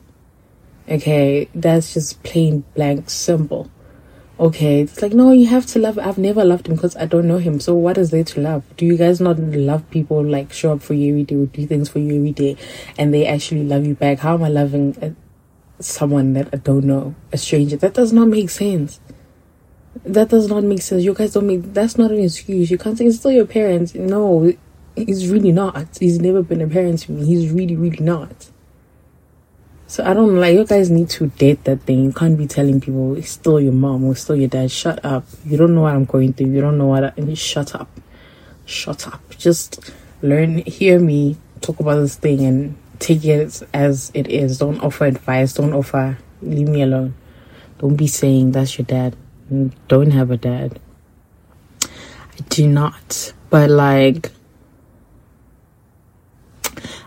Okay, 0.89 1.49
that's 1.55 1.93
just 1.93 2.21
plain 2.23 2.63
blank 2.75 3.09
simple. 3.09 3.69
Okay 4.39 4.81
it's 4.81 5.01
like 5.01 5.13
no 5.13 5.31
you 5.31 5.45
have 5.45 5.65
to 5.67 5.77
love 5.77 5.99
i've 5.99 6.17
never 6.17 6.43
loved 6.43 6.67
him 6.67 6.73
because 6.73 6.95
i 6.97 7.05
don't 7.05 7.27
know 7.27 7.37
him 7.37 7.59
so 7.59 7.75
what 7.75 7.99
is 7.99 8.09
there 8.09 8.23
to 8.23 8.41
love? 8.41 8.63
Do 8.77 8.85
you 8.85 8.97
guys 8.97 9.21
not 9.21 9.37
love 9.37 9.87
people 9.91 10.23
like 10.23 10.51
show 10.51 10.73
up 10.73 10.81
for 10.81 10.95
you 10.95 11.13
every 11.13 11.23
day 11.23 11.35
or 11.35 11.45
do 11.45 11.67
things 11.67 11.87
for 11.87 11.99
you 11.99 12.17
every 12.17 12.31
day 12.31 12.57
and 12.97 13.13
they 13.13 13.27
actually 13.27 13.63
love 13.63 13.85
you 13.85 13.93
back? 13.93 14.19
How 14.19 14.33
am 14.33 14.43
i 14.43 14.49
loving 14.49 14.97
a, 15.01 15.13
someone 15.81 16.33
that 16.33 16.49
i 16.51 16.57
don't 16.57 16.83
know 16.83 17.13
a 17.31 17.37
stranger? 17.37 17.77
That 17.77 17.93
does 17.93 18.11
not 18.11 18.27
make 18.27 18.49
sense. 18.49 18.99
That 20.03 20.29
does 20.29 20.49
not 20.49 20.63
make 20.63 20.81
sense. 20.81 21.03
You 21.03 21.13
guys 21.13 21.33
don't 21.33 21.45
make 21.45 21.71
that's 21.71 21.99
not 21.99 22.09
an 22.09 22.19
excuse. 22.19 22.71
You 22.71 22.79
can't 22.79 22.97
say 22.97 23.05
it's 23.05 23.19
still 23.19 23.31
your 23.31 23.45
parents. 23.45 23.93
No 23.93 24.51
he's 24.95 25.29
really 25.29 25.51
not 25.51 25.97
he's 25.99 26.19
never 26.19 26.43
been 26.43 26.61
a 26.61 26.67
parent 26.67 26.99
to 26.99 27.11
me 27.11 27.25
he's 27.25 27.51
really 27.51 27.75
really 27.75 28.03
not 28.03 28.49
so 29.93 30.03
I 30.03 30.15
don't 30.15 30.39
like 30.39 30.55
you 30.55 30.65
guys 30.65 30.89
need 30.89 31.11
to 31.11 31.27
date 31.27 31.65
that 31.65 31.81
thing. 31.81 32.05
You 32.05 32.11
can't 32.11 32.35
be 32.35 32.47
telling 32.47 32.81
people 32.81 33.15
it's 33.15 33.29
still 33.29 33.59
your 33.59 33.73
mom 33.73 34.03
or 34.05 34.15
still 34.15 34.35
your 34.35 34.47
dad. 34.47 34.71
Shut 34.71 35.05
up. 35.05 35.23
You 35.45 35.55
don't 35.55 35.75
know 35.75 35.81
what 35.81 35.93
I'm 35.93 36.05
going 36.05 36.33
through. 36.33 36.47
You 36.47 36.61
don't 36.61 36.79
know 36.79 36.87
what 36.87 37.03
I 37.03 37.33
shut 37.35 37.75
up. 37.75 37.89
Shut 38.65 39.07
up. 39.07 39.21
Just 39.37 39.91
learn 40.23 40.57
hear 40.65 40.99
me 40.99 41.37
talk 41.61 41.79
about 41.79 41.97
this 41.97 42.15
thing 42.15 42.43
and 42.43 42.75
take 42.97 43.23
it 43.23 43.61
as 43.71 44.11
it 44.15 44.27
is. 44.29 44.57
Don't 44.57 44.81
offer 44.81 45.05
advice. 45.05 45.53
Don't 45.53 45.73
offer 45.73 46.17
leave 46.41 46.69
me 46.69 46.81
alone. 46.81 47.13
Don't 47.77 47.95
be 47.95 48.07
saying 48.07 48.53
that's 48.53 48.79
your 48.79 48.85
dad. 48.85 49.15
Don't 49.87 50.09
have 50.09 50.31
a 50.31 50.37
dad. 50.37 50.79
I 51.83 52.41
do 52.49 52.67
not. 52.67 53.31
But 53.51 53.69
like 53.69 54.31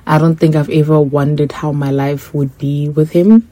I 0.07 0.19
don't 0.19 0.37
think 0.37 0.55
I've 0.55 0.71
ever 0.71 1.01
wondered 1.01 1.51
how 1.51 1.73
my 1.73 1.91
life 1.91 2.33
would 2.33 2.57
be 2.59 2.89
with 2.89 3.11
him. 3.11 3.51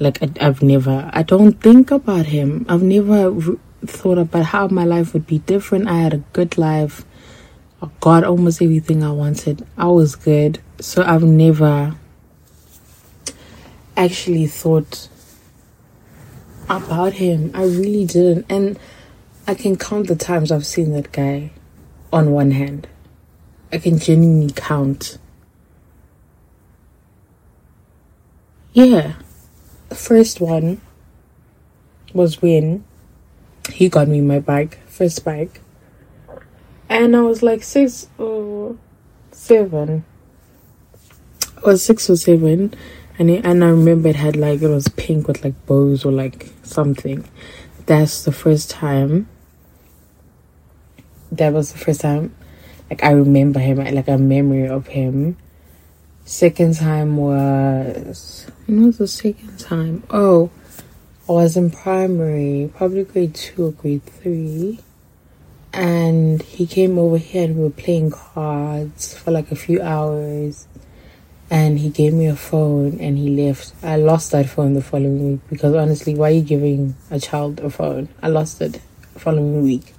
Like, 0.00 0.20
I, 0.22 0.44
have 0.44 0.62
never, 0.62 1.08
I 1.12 1.22
don't 1.22 1.52
think 1.60 1.92
about 1.92 2.26
him. 2.26 2.66
I've 2.68 2.82
never 2.82 3.32
thought 3.86 4.18
about 4.18 4.46
how 4.46 4.66
my 4.66 4.84
life 4.84 5.12
would 5.14 5.26
be 5.26 5.38
different. 5.38 5.88
I 5.88 5.98
had 5.98 6.14
a 6.14 6.24
good 6.32 6.58
life. 6.58 7.04
I 7.80 7.88
got 8.00 8.24
almost 8.24 8.60
everything 8.60 9.04
I 9.04 9.12
wanted. 9.12 9.64
I 9.78 9.86
was 9.86 10.16
good. 10.16 10.60
So 10.80 11.04
I've 11.04 11.22
never 11.22 11.94
actually 13.96 14.46
thought 14.46 15.08
about 16.68 17.14
him. 17.14 17.52
I 17.54 17.62
really 17.62 18.06
didn't. 18.06 18.46
And 18.48 18.78
I 19.46 19.54
can 19.54 19.76
count 19.76 20.08
the 20.08 20.16
times 20.16 20.50
I've 20.50 20.66
seen 20.66 20.92
that 20.92 21.12
guy 21.12 21.52
on 22.12 22.32
one 22.32 22.50
hand. 22.50 22.88
I 23.72 23.78
can 23.78 23.98
genuinely 23.98 24.52
count. 24.54 25.18
Yeah. 28.72 29.14
The 29.88 29.94
first 29.94 30.40
one 30.40 30.80
was 32.12 32.40
when 32.40 32.84
he 33.70 33.88
got 33.88 34.06
me 34.06 34.20
my 34.20 34.38
bike, 34.38 34.78
first 34.86 35.24
bike. 35.24 35.60
And 36.88 37.16
I 37.16 37.22
was 37.22 37.42
like 37.42 37.64
six 37.64 38.08
or 38.18 38.76
seven. 39.32 40.04
I 41.56 41.66
was 41.66 41.84
six 41.84 42.08
or 42.08 42.16
seven. 42.16 42.74
And, 43.18 43.30
it, 43.30 43.44
and 43.44 43.64
I 43.64 43.68
remember 43.68 44.08
it 44.08 44.16
had 44.16 44.36
like, 44.36 44.62
it 44.62 44.68
was 44.68 44.88
pink 44.88 45.26
with 45.26 45.42
like 45.42 45.66
bows 45.66 46.04
or 46.04 46.12
like 46.12 46.52
something. 46.62 47.24
That's 47.86 48.24
the 48.24 48.32
first 48.32 48.70
time. 48.70 49.28
That 51.32 51.52
was 51.52 51.72
the 51.72 51.78
first 51.78 52.02
time 52.02 52.34
like 52.90 53.02
I 53.02 53.10
remember 53.10 53.60
him, 53.60 53.78
like 53.78 54.08
a 54.08 54.18
memory 54.18 54.68
of 54.68 54.86
him. 54.86 55.36
Second 56.24 56.76
time 56.76 57.16
was 57.16 58.46
when 58.66 58.86
was 58.86 58.98
the 58.98 59.08
second 59.08 59.58
time? 59.58 60.02
Oh, 60.10 60.50
I 61.28 61.32
was 61.32 61.56
in 61.56 61.70
primary, 61.70 62.70
probably 62.74 63.04
grade 63.04 63.34
two 63.34 63.66
or 63.66 63.72
grade 63.72 64.04
three, 64.04 64.80
and 65.72 66.42
he 66.42 66.66
came 66.66 66.98
over 66.98 67.18
here 67.18 67.44
and 67.44 67.56
we 67.56 67.64
were 67.64 67.70
playing 67.70 68.10
cards 68.10 69.14
for 69.14 69.30
like 69.30 69.52
a 69.52 69.56
few 69.56 69.80
hours. 69.82 70.66
And 71.48 71.78
he 71.78 71.90
gave 71.90 72.12
me 72.12 72.26
a 72.26 72.34
phone 72.34 72.98
and 72.98 73.16
he 73.16 73.28
left. 73.28 73.72
I 73.80 73.94
lost 73.94 74.32
that 74.32 74.48
phone 74.48 74.74
the 74.74 74.82
following 74.82 75.30
week 75.30 75.40
because 75.48 75.76
honestly, 75.76 76.16
why 76.16 76.30
are 76.30 76.34
you 76.34 76.42
giving 76.42 76.96
a 77.08 77.20
child 77.20 77.60
a 77.60 77.70
phone? 77.70 78.08
I 78.20 78.26
lost 78.26 78.60
it 78.60 78.80
following 79.14 79.62
week. 79.62 79.94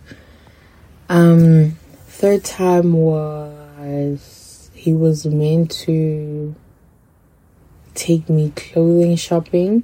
Um, 1.07 1.77
third 2.17 2.43
time 2.43 2.93
was 2.93 4.71
he 4.73 4.91
was 4.91 5.23
meant 5.27 5.69
to 5.69 6.55
take 7.93 8.27
me 8.27 8.51
clothing 8.55 9.15
shopping 9.15 9.83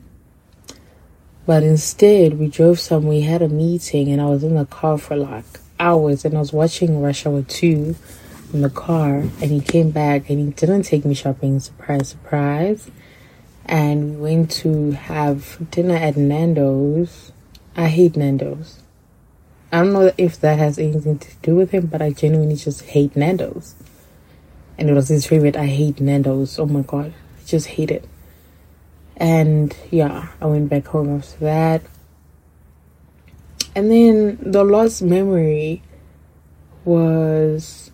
but 1.45 1.61
instead 1.61 2.39
we 2.39 2.47
drove 2.47 2.79
somewhere 2.79 3.17
we 3.17 3.21
had 3.21 3.43
a 3.43 3.47
meeting 3.47 4.09
and 4.11 4.19
i 4.19 4.25
was 4.25 4.43
in 4.43 4.55
the 4.55 4.65
car 4.65 4.97
for 4.97 5.15
like 5.15 5.45
hours 5.79 6.25
and 6.25 6.35
i 6.35 6.39
was 6.39 6.51
watching 6.51 6.99
rush 6.99 7.23
hour 7.27 7.43
2 7.43 7.95
in 8.51 8.61
the 8.61 8.69
car 8.69 9.17
and 9.17 9.51
he 9.51 9.59
came 9.59 9.91
back 9.91 10.27
and 10.27 10.39
he 10.39 10.49
didn't 10.51 10.83
take 10.83 11.05
me 11.05 11.13
shopping 11.13 11.59
surprise 11.59 12.09
surprise. 12.09 12.89
And 13.65 14.15
we 14.15 14.35
went 14.35 14.51
to 14.51 14.91
have 14.91 15.69
dinner 15.71 15.95
at 15.95 16.17
nando's. 16.17 17.31
I 17.75 17.87
hate 17.87 18.15
nando's 18.15 18.82
I 19.73 19.77
don't 19.77 19.93
know 19.93 20.11
if 20.19 20.39
that 20.41 20.59
has 20.59 20.77
anything 20.77 21.17
to 21.17 21.35
do 21.41 21.55
with 21.55 21.71
him, 21.71 21.87
but 21.87 21.99
I 21.99 22.11
genuinely 22.11 22.55
just 22.55 22.83
hate 22.83 23.15
Nando's. 23.15 23.73
And 24.77 24.87
it 24.87 24.93
was 24.93 25.07
his 25.07 25.25
favorite. 25.25 25.55
I 25.55 25.65
hate 25.65 25.99
Nando's. 25.99 26.59
Oh 26.59 26.67
my 26.67 26.83
god. 26.83 27.11
I 27.39 27.43
just 27.47 27.65
hate 27.65 27.89
it. 27.89 28.07
And 29.17 29.75
yeah, 29.89 30.27
I 30.39 30.45
went 30.45 30.69
back 30.69 30.85
home 30.85 31.17
after 31.17 31.39
that. 31.39 31.81
and 33.75 33.89
then 33.89 34.37
the 34.41 34.63
lost 34.63 35.01
memory 35.01 35.81
was 36.85 37.89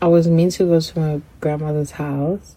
I 0.00 0.06
was 0.06 0.26
meant 0.26 0.52
to 0.52 0.64
go 0.64 0.80
to 0.80 0.98
my 0.98 1.20
grandmother's 1.40 1.90
house. 1.92 2.56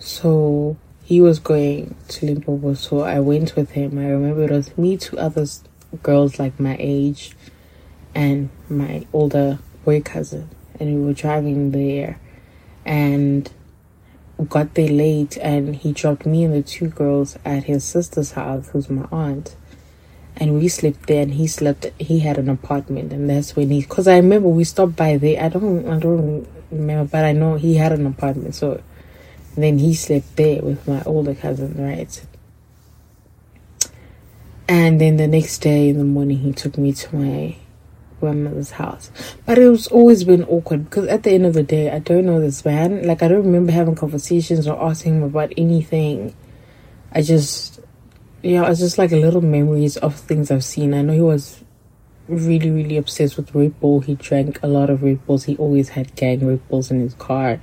So 0.00 0.76
he 1.04 1.20
was 1.20 1.38
going 1.38 1.94
to 2.08 2.26
Limpopo, 2.26 2.74
so 2.74 3.02
I 3.02 3.20
went 3.20 3.54
with 3.54 3.70
him. 3.70 3.96
I 3.96 4.08
remember 4.08 4.42
it 4.42 4.50
was 4.50 4.76
me, 4.76 4.96
two 4.96 5.18
other 5.18 5.46
girls 6.02 6.38
like 6.38 6.58
my 6.58 6.76
age, 6.78 7.36
and 8.14 8.50
my 8.68 9.06
older 9.12 9.58
boy 9.84 10.00
cousin, 10.00 10.48
and 10.78 10.94
we 10.94 11.06
were 11.06 11.14
driving 11.14 11.70
there, 11.70 12.18
and 12.84 13.50
got 14.48 14.74
there 14.74 14.88
late, 14.88 15.36
and 15.38 15.76
he 15.76 15.92
dropped 15.92 16.24
me 16.24 16.44
and 16.44 16.54
the 16.54 16.62
two 16.62 16.88
girls 16.88 17.38
at 17.44 17.64
his 17.64 17.84
sister's 17.84 18.32
house, 18.32 18.68
who's 18.68 18.88
my 18.88 19.06
aunt, 19.10 19.56
and 20.38 20.58
we 20.58 20.68
slept 20.68 21.06
there 21.08 21.22
and 21.22 21.34
he 21.34 21.46
slept 21.46 21.86
he 21.98 22.20
had 22.20 22.38
an 22.38 22.48
apartment 22.48 23.12
and 23.12 23.28
that's 23.28 23.56
when 23.56 23.70
he 23.70 23.80
because 23.80 24.06
i 24.06 24.16
remember 24.16 24.48
we 24.48 24.64
stopped 24.64 24.94
by 24.96 25.16
there 25.16 25.42
i 25.42 25.48
don't 25.48 25.86
i 25.88 25.98
don't 25.98 26.46
remember 26.70 27.10
but 27.10 27.24
i 27.24 27.32
know 27.32 27.56
he 27.56 27.74
had 27.74 27.92
an 27.92 28.06
apartment 28.06 28.54
so 28.54 28.80
then 29.56 29.78
he 29.78 29.92
slept 29.94 30.36
there 30.36 30.62
with 30.62 30.86
my 30.86 31.02
older 31.02 31.34
cousin 31.34 31.74
right 31.76 32.24
and 34.68 35.00
then 35.00 35.16
the 35.16 35.26
next 35.26 35.58
day 35.58 35.88
in 35.88 35.98
the 35.98 36.04
morning 36.04 36.38
he 36.38 36.52
took 36.52 36.78
me 36.78 36.92
to 36.92 37.16
my 37.16 37.56
grandmother's 38.20 38.72
house 38.72 39.10
but 39.46 39.58
it 39.58 39.68
was 39.68 39.86
always 39.88 40.24
been 40.24 40.42
awkward 40.44 40.84
because 40.84 41.06
at 41.06 41.22
the 41.22 41.30
end 41.30 41.46
of 41.46 41.54
the 41.54 41.62
day 41.62 41.90
i 41.90 42.00
don't 42.00 42.26
know 42.26 42.40
this 42.40 42.64
man 42.64 43.06
like 43.06 43.22
i 43.22 43.28
don't 43.28 43.44
remember 43.44 43.70
having 43.70 43.94
conversations 43.94 44.66
or 44.66 44.80
asking 44.82 45.18
him 45.18 45.22
about 45.22 45.52
anything 45.56 46.34
i 47.12 47.22
just 47.22 47.78
yeah, 48.42 48.70
it's 48.70 48.80
just 48.80 48.98
like 48.98 49.10
a 49.12 49.16
little 49.16 49.40
memories 49.40 49.96
of 49.96 50.14
things 50.14 50.50
I've 50.50 50.64
seen. 50.64 50.94
I 50.94 51.02
know 51.02 51.12
he 51.12 51.20
was 51.20 51.64
really, 52.28 52.70
really 52.70 52.96
obsessed 52.96 53.36
with 53.36 53.54
Red 53.54 53.78
Bull. 53.80 54.00
He 54.00 54.14
drank 54.14 54.62
a 54.62 54.68
lot 54.68 54.90
of 54.90 55.02
Red 55.02 55.26
Bulls. 55.26 55.44
He 55.44 55.56
always 55.56 55.90
had 55.90 56.14
gang 56.14 56.46
Red 56.46 56.66
Bulls 56.68 56.90
in 56.90 57.00
his 57.00 57.14
car. 57.14 57.60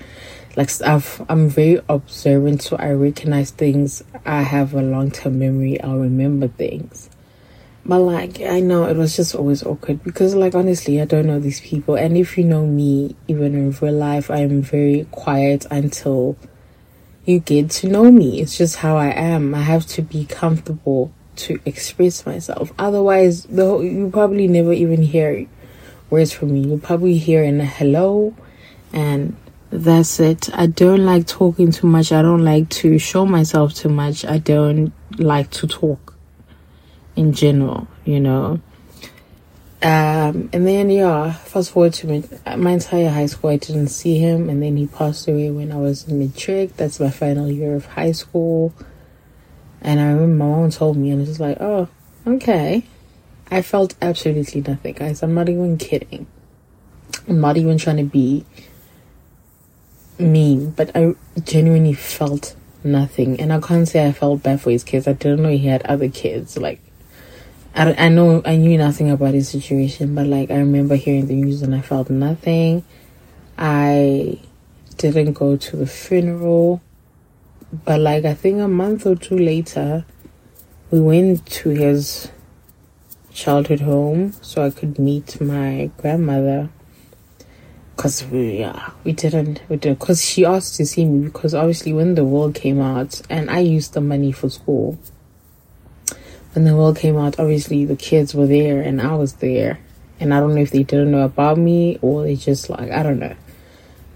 Like 0.56 0.70
stuff, 0.70 1.22
I'm 1.28 1.50
very 1.50 1.82
observant, 1.90 2.62
so 2.62 2.78
I 2.78 2.92
recognize 2.92 3.52
things. 3.52 4.04
I 4.26 4.42
have 4.42 4.74
a 4.74 4.82
long 4.82 5.12
term 5.12 5.40
memory. 5.40 5.82
I'll 5.82 5.98
remember 5.98 6.48
things. 6.48 7.10
But 7.86 8.00
like, 8.00 8.42
I 8.42 8.62
know 8.62 8.86
it 8.86 8.98
was 8.98 9.16
just 9.16 9.36
always 9.36 9.64
awkward 9.64 10.04
because, 10.04 10.34
like, 10.34 10.56
honestly, 10.56 11.00
I 11.02 11.06
don't 11.06 11.28
know 11.28 11.40
these 11.40 11.62
people. 11.62 11.96
And 11.96 12.18
if 12.18 12.38
you 12.38 12.44
know 12.44 12.66
me, 12.66 13.16
even 13.28 13.54
in 13.54 13.72
real 13.72 13.94
life, 13.94 14.32
I'm 14.32 14.62
very 14.62 15.08
quiet 15.12 15.68
until 15.70 16.36
you 17.26 17.40
get 17.40 17.70
to 17.72 17.88
know 17.88 18.12
me. 18.12 18.42
It's 18.42 18.58
just 18.58 18.78
how 18.78 18.98
I 18.98 19.10
am. 19.10 19.54
I 19.54 19.62
have 19.62 19.86
to 19.88 20.02
be 20.02 20.26
comfortable 20.26 21.12
to 21.36 21.60
express 21.66 22.26
myself. 22.26 22.72
Otherwise, 22.80 23.44
the 23.44 23.66
whole, 23.66 23.84
you 23.84 24.10
probably 24.10 24.48
never 24.48 24.74
even 24.74 25.04
hear 25.04 25.46
words 26.10 26.32
from 26.32 26.54
me. 26.54 26.62
You'll 26.62 26.80
probably 26.80 27.18
hear 27.18 27.44
in 27.44 27.60
a 27.60 27.66
hello 27.66 28.36
and 28.94 29.36
that's 29.72 30.20
it. 30.20 30.50
I 30.54 30.68
don't 30.68 31.06
like 31.06 31.28
talking 31.28 31.72
too 31.72 31.88
much. 31.88 32.12
I 32.12 32.22
don't 32.22 32.44
like 32.44 32.70
to 32.70 32.98
show 33.00 33.26
myself 33.26 33.74
too 33.74 33.90
much. 33.90 34.26
I 34.26 34.38
don't 34.38 34.94
like 35.18 35.52
to 35.52 35.68
talk 35.68 36.16
in 37.16 37.34
general, 37.34 37.88
you 38.04 38.20
know. 38.20 38.60
Um, 39.82 40.50
and 40.52 40.66
then 40.66 40.90
yeah, 40.90 41.32
fast 41.34 41.72
forward 41.72 41.94
to 41.94 42.08
my, 42.08 42.72
entire 42.72 43.10
high 43.10 43.28
school, 43.28 43.52
I 43.52 43.58
didn't 43.58 43.90
see 43.90 44.18
him, 44.18 44.50
and 44.50 44.64
then 44.64 44.78
he 44.78 44.88
passed 44.88 45.28
away 45.28 45.52
when 45.52 45.72
I 45.72 45.76
was 45.76 46.08
in 46.08 46.18
matric. 46.18 46.76
That's 46.78 47.00
my 47.00 47.12
final 47.12 47.52
year 47.52 47.76
of 47.76 47.86
high 47.86 48.14
school, 48.14 48.74
and 49.82 50.00
I 50.00 50.06
remember 50.06 50.44
my 50.44 50.46
mom 50.46 50.72
told 50.72 50.98
me, 50.98 51.12
and 51.12 51.22
I 51.22 51.28
was 51.28 51.40
like, 51.40 51.58
oh, 51.60 51.88
okay. 52.26 52.84
I 53.52 53.62
felt 53.62 53.94
absolutely 54.02 54.62
nothing, 54.62 54.94
guys. 54.96 55.22
I'm 55.22 55.36
not 55.36 55.50
even 55.50 55.78
kidding. 55.78 56.26
I'm 57.28 57.40
not 57.40 57.58
even 57.58 57.78
trying 57.78 57.98
to 57.98 58.04
be 58.04 58.44
mean, 60.18 60.72
but 60.72 60.96
I 60.96 61.16
genuinely 61.44 61.94
felt 61.94 62.56
nothing, 62.84 63.40
and 63.40 63.52
I 63.52 63.60
can't 63.60 63.88
say 63.88 64.08
I 64.08 64.12
felt 64.12 64.44
bad 64.44 64.62
for 64.62 64.72
his 64.72 64.84
kids. 64.84 65.08
I 65.08 65.14
didn't 65.14 65.44
know 65.44 65.50
he 65.50 65.68
had 65.68 65.84
other 65.84 66.10
kids, 66.10 66.58
like 66.58 66.80
I, 67.76 67.94
I 68.06 68.10
know 68.10 68.42
I 68.46 68.56
knew 68.56 68.78
nothing 68.78 69.12
about 69.12 69.34
his 69.34 69.50
situation, 69.50 70.16
but 70.16 70.28
like 70.28 70.50
I 70.50 70.56
remember 70.58 70.96
hearing 70.96 71.28
the 71.28 71.36
news 71.36 71.62
and 71.62 71.76
I 71.76 71.82
felt 71.82 72.10
nothing. 72.10 72.86
I 73.58 74.40
didn't 74.98 75.34
go 75.34 75.58
to 75.58 75.76
the 75.76 75.86
funeral, 75.86 76.82
but 77.84 78.00
like 78.00 78.24
I 78.24 78.34
think 78.34 78.62
a 78.62 78.70
month 78.70 79.06
or 79.06 79.16
two 79.16 79.38
later, 79.38 80.06
we 80.90 81.02
went 81.02 81.46
to 81.48 81.70
his 81.70 82.32
childhood 83.34 83.82
home 83.82 84.32
so 84.42 84.64
I 84.66 84.70
could 84.70 84.98
meet 84.98 85.42
my 85.42 85.92
grandmother. 85.98 86.70
Cause 87.98 88.26
we 88.26 88.60
yeah 88.60 88.92
we 89.04 89.14
didn't 89.14 89.62
we 89.70 89.78
did 89.78 89.98
cause 90.00 90.24
she 90.24 90.44
asked 90.44 90.76
to 90.76 90.86
see 90.86 91.06
me 91.06 91.26
because 91.26 91.56
obviously 91.56 91.94
when 91.94 92.16
the 92.16 92.26
world 92.26 92.54
came 92.54 92.82
out 92.82 93.22
and 93.30 93.50
I 93.50 93.60
used 93.60 93.94
the 93.94 94.02
money 94.02 94.34
for 94.34 94.50
school 94.50 95.00
when 96.56 96.64
the 96.64 96.74
world 96.74 96.98
came 96.98 97.18
out, 97.18 97.38
obviously 97.38 97.84
the 97.84 97.98
kids 97.98 98.34
were 98.34 98.48
there 98.48 98.82
and 98.82 99.02
I 99.02 99.14
was 99.16 99.34
there. 99.34 99.78
And 100.22 100.34
I 100.34 100.40
don't 100.40 100.56
know 100.56 100.62
if 100.62 100.72
they 100.72 100.84
didn't 100.84 101.12
know 101.12 101.24
about 101.24 101.58
me 101.58 102.00
or 102.02 102.24
they 102.24 102.38
just 102.38 102.70
like, 102.70 102.92
I 102.92 103.04
don't 103.04 103.20
know. 103.20 103.36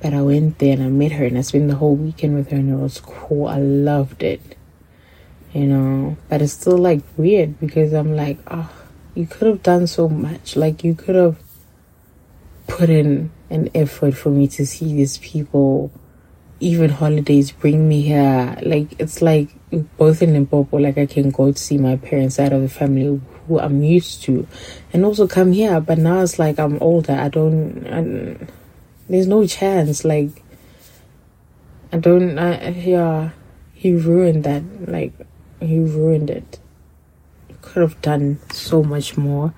But 0.02 0.13
I 0.13 0.22
went 0.22 0.58
there 0.60 0.72
and 0.72 0.84
I 0.84 0.88
met 0.88 1.12
her 1.12 1.26
and 1.26 1.38
I 1.38 1.42
spent 1.42 1.68
the 1.68 1.76
whole 1.76 1.98
weekend 1.98 2.36
with 2.36 2.50
her 2.52 2.56
and 2.56 2.72
it 2.72 2.78
was 2.78 3.02
cool. 3.02 3.48
I 3.48 3.58
loved 3.58 4.24
it. 4.24 4.56
You 5.52 5.65
know, 5.65 6.18
but 6.30 6.42
it's 6.42 6.54
still 6.54 6.78
like 6.78 7.02
weird 7.18 7.60
because 7.60 7.92
I'm 7.92 8.15
like, 8.15 8.38
oh, 8.48 8.72
you 9.15 9.28
could 9.28 9.48
have 9.48 9.62
done 9.62 9.88
so 9.88 10.08
much. 10.08 10.56
Like, 10.56 10.84
you 10.86 10.96
could 10.96 11.15
have 11.15 11.36
put 12.69 12.89
in 12.89 13.32
an 13.49 13.69
effort 13.75 14.15
for 14.15 14.29
me 14.29 14.47
to 14.47 14.65
see 14.65 14.93
these 14.93 15.17
people 15.17 15.91
even 16.60 16.89
holidays 16.89 17.51
bring 17.51 17.88
me 17.88 18.01
here. 18.01 18.58
Like 18.62 18.99
it's 18.99 19.21
like 19.21 19.49
both 19.97 20.21
in 20.21 20.34
Limpopo, 20.34 20.77
like 20.77 20.97
I 20.97 21.05
can 21.05 21.32
go 21.32 21.51
to 21.51 21.58
see 21.58 21.77
my 21.77 21.95
parents 21.97 22.36
side 22.36 22.53
of 22.53 22.62
the 22.62 22.69
family 22.69 23.21
who 23.47 23.60
I'm 23.60 23.82
used 23.82 24.23
to, 24.23 24.47
and 24.93 25.05
also 25.05 25.27
come 25.27 25.51
here. 25.51 25.79
But 25.79 25.97
now 25.97 26.21
it's 26.21 26.39
like 26.39 26.60
I'm 26.60 26.82
older. 26.82 27.13
I 27.13 27.29
don't. 27.29 27.88
I, 27.88 28.47
there's 29.10 29.27
no 29.27 29.45
chance. 29.47 30.05
Like 30.05 30.43
I 31.91 31.97
don't. 31.97 32.38
I, 32.38 32.69
yeah, 32.69 33.32
he 33.73 33.93
ruined 33.93 34.43
that. 34.43 34.63
Like 34.89 35.13
he 35.60 35.79
ruined 35.79 36.29
it. 36.29 36.60
Could 37.62 37.82
have 37.82 38.01
done 38.01 38.39
so 38.51 38.84
much 38.84 39.17
more. 39.17 39.53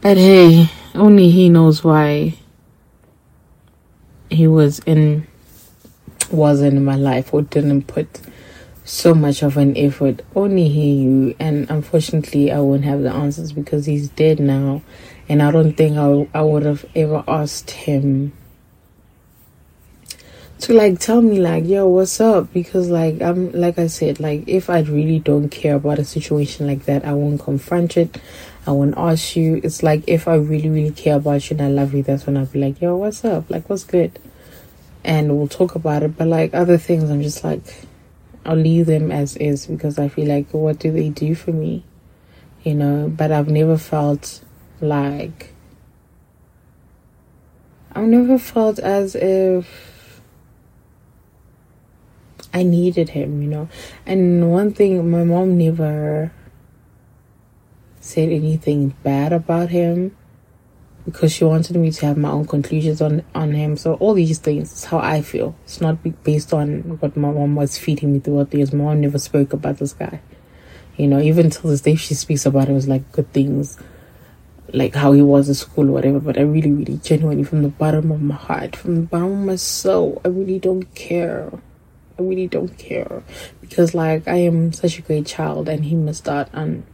But 0.00 0.16
hey, 0.16 0.70
only 0.94 1.30
he 1.30 1.48
knows 1.48 1.82
why 1.82 2.34
he 4.30 4.46
was 4.46 4.78
in 4.80 5.26
wasn't 6.30 6.76
in 6.76 6.84
my 6.84 6.96
life 6.96 7.32
or 7.32 7.42
didn't 7.42 7.82
put 7.82 8.20
so 8.84 9.14
much 9.14 9.42
of 9.42 9.56
an 9.56 9.76
effort. 9.76 10.22
Only 10.34 10.68
he 10.68 11.04
knew, 11.04 11.34
and 11.38 11.70
unfortunately, 11.70 12.52
I 12.52 12.60
won't 12.60 12.84
have 12.84 13.02
the 13.02 13.12
answers 13.12 13.52
because 13.52 13.86
he's 13.86 14.08
dead 14.08 14.40
now, 14.40 14.82
and 15.28 15.42
I 15.42 15.50
don't 15.50 15.74
think 15.74 15.96
I 15.96 16.28
I 16.38 16.42
would 16.42 16.64
have 16.64 16.84
ever 16.94 17.24
asked 17.26 17.70
him 17.70 18.32
to 20.60 20.72
like 20.72 20.98
tell 20.98 21.20
me 21.20 21.38
like 21.40 21.66
yo 21.66 21.86
what's 21.86 22.20
up? 22.20 22.50
Because 22.54 22.88
like 22.88 23.20
i'm 23.20 23.52
like 23.52 23.78
i 23.78 23.86
said 23.86 24.18
like 24.18 24.44
if 24.46 24.70
i 24.70 24.80
really 24.80 25.18
don't 25.18 25.50
care 25.50 25.74
about 25.74 25.98
a 25.98 26.04
situation 26.04 26.66
like 26.66 26.84
that 26.86 27.04
i 27.04 27.12
won't 27.12 27.40
confront 27.40 27.98
it 27.98 28.18
i 28.66 28.70
won't 28.70 28.96
ask 28.96 29.36
you 29.36 29.60
it's 29.62 29.82
like 29.82 30.02
if 30.06 30.26
i 30.26 30.34
really 30.34 30.68
really 30.68 30.90
care 30.90 31.16
about 31.16 31.50
you 31.50 31.56
and 31.56 31.66
i 31.66 31.68
love 31.68 31.94
you 31.94 32.02
that's 32.02 32.26
when 32.26 32.36
i'll 32.36 32.46
be 32.46 32.58
like 32.58 32.80
yo 32.80 32.96
what's 32.96 33.24
up 33.24 33.48
like 33.50 33.68
what's 33.68 33.84
good 33.84 34.18
and 35.04 35.36
we'll 35.36 35.48
talk 35.48 35.74
about 35.74 36.02
it. 36.02 36.16
But 36.16 36.28
like 36.28 36.54
other 36.54 36.78
things, 36.78 37.10
I'm 37.10 37.22
just 37.22 37.44
like, 37.44 37.62
I'll 38.44 38.56
leave 38.56 38.86
them 38.86 39.12
as 39.12 39.36
is 39.36 39.66
because 39.66 39.98
I 39.98 40.08
feel 40.08 40.26
like, 40.26 40.52
what 40.52 40.78
do 40.78 40.90
they 40.90 41.10
do 41.10 41.34
for 41.34 41.52
me? 41.52 41.84
You 42.62 42.74
know, 42.74 43.12
but 43.14 43.30
I've 43.30 43.48
never 43.48 43.76
felt 43.76 44.42
like, 44.80 45.52
I've 47.92 48.08
never 48.08 48.38
felt 48.38 48.78
as 48.78 49.14
if 49.14 50.20
I 52.52 52.62
needed 52.62 53.10
him, 53.10 53.42
you 53.42 53.48
know. 53.48 53.68
And 54.06 54.50
one 54.50 54.72
thing, 54.72 55.10
my 55.10 55.24
mom 55.24 55.58
never 55.58 56.32
said 58.04 58.28
anything 58.28 58.94
bad 59.02 59.32
about 59.32 59.70
him 59.70 60.14
because 61.06 61.32
she 61.32 61.42
wanted 61.42 61.74
me 61.76 61.90
to 61.90 62.06
have 62.06 62.18
my 62.18 62.30
own 62.30 62.46
conclusions 62.46 63.00
on 63.00 63.24
on 63.34 63.52
him. 63.52 63.76
So 63.78 63.94
all 63.94 64.12
these 64.12 64.38
things 64.38 64.72
is 64.72 64.84
how 64.84 64.98
I 64.98 65.22
feel. 65.22 65.56
It's 65.64 65.80
not 65.80 65.96
based 66.22 66.52
on 66.52 66.98
what 67.00 67.16
my 67.16 67.30
mom 67.30 67.56
was 67.56 67.78
feeding 67.78 68.12
me 68.12 68.18
throughout 68.20 68.50
the 68.50 68.58
years. 68.58 68.74
My 68.74 68.84
mom 68.84 69.00
never 69.00 69.18
spoke 69.18 69.54
about 69.54 69.78
this 69.78 69.94
guy. 69.94 70.20
You 70.98 71.08
know, 71.08 71.18
even 71.18 71.48
till 71.48 71.70
this 71.70 71.80
day, 71.80 71.96
she 71.96 72.14
speaks 72.14 72.44
about 72.46 72.68
it 72.68 72.72
was 72.72 72.86
like 72.86 73.10
good 73.10 73.32
things, 73.32 73.78
like 74.72 74.94
how 74.94 75.12
he 75.12 75.22
was 75.22 75.48
at 75.48 75.56
school 75.56 75.88
or 75.88 75.92
whatever. 75.92 76.20
But 76.20 76.38
I 76.38 76.42
really, 76.42 76.72
really, 76.72 76.98
genuinely, 76.98 77.44
from 77.44 77.62
the 77.62 77.68
bottom 77.68 78.12
of 78.12 78.20
my 78.20 78.36
heart, 78.36 78.76
from 78.76 78.94
the 78.96 79.02
bottom 79.02 79.32
of 79.32 79.46
my 79.46 79.56
soul, 79.56 80.20
I 80.24 80.28
really 80.28 80.58
don't 80.58 80.94
care. 80.94 81.50
I 82.18 82.22
really 82.22 82.46
don't 82.46 82.76
care 82.78 83.24
because, 83.60 83.92
like, 83.92 84.28
I 84.28 84.36
am 84.36 84.72
such 84.72 84.98
a 84.98 85.02
great 85.02 85.26
child, 85.26 85.68
and 85.68 85.86
he 85.86 85.96
missed 85.96 86.28
out 86.28 86.48
on 86.54 86.84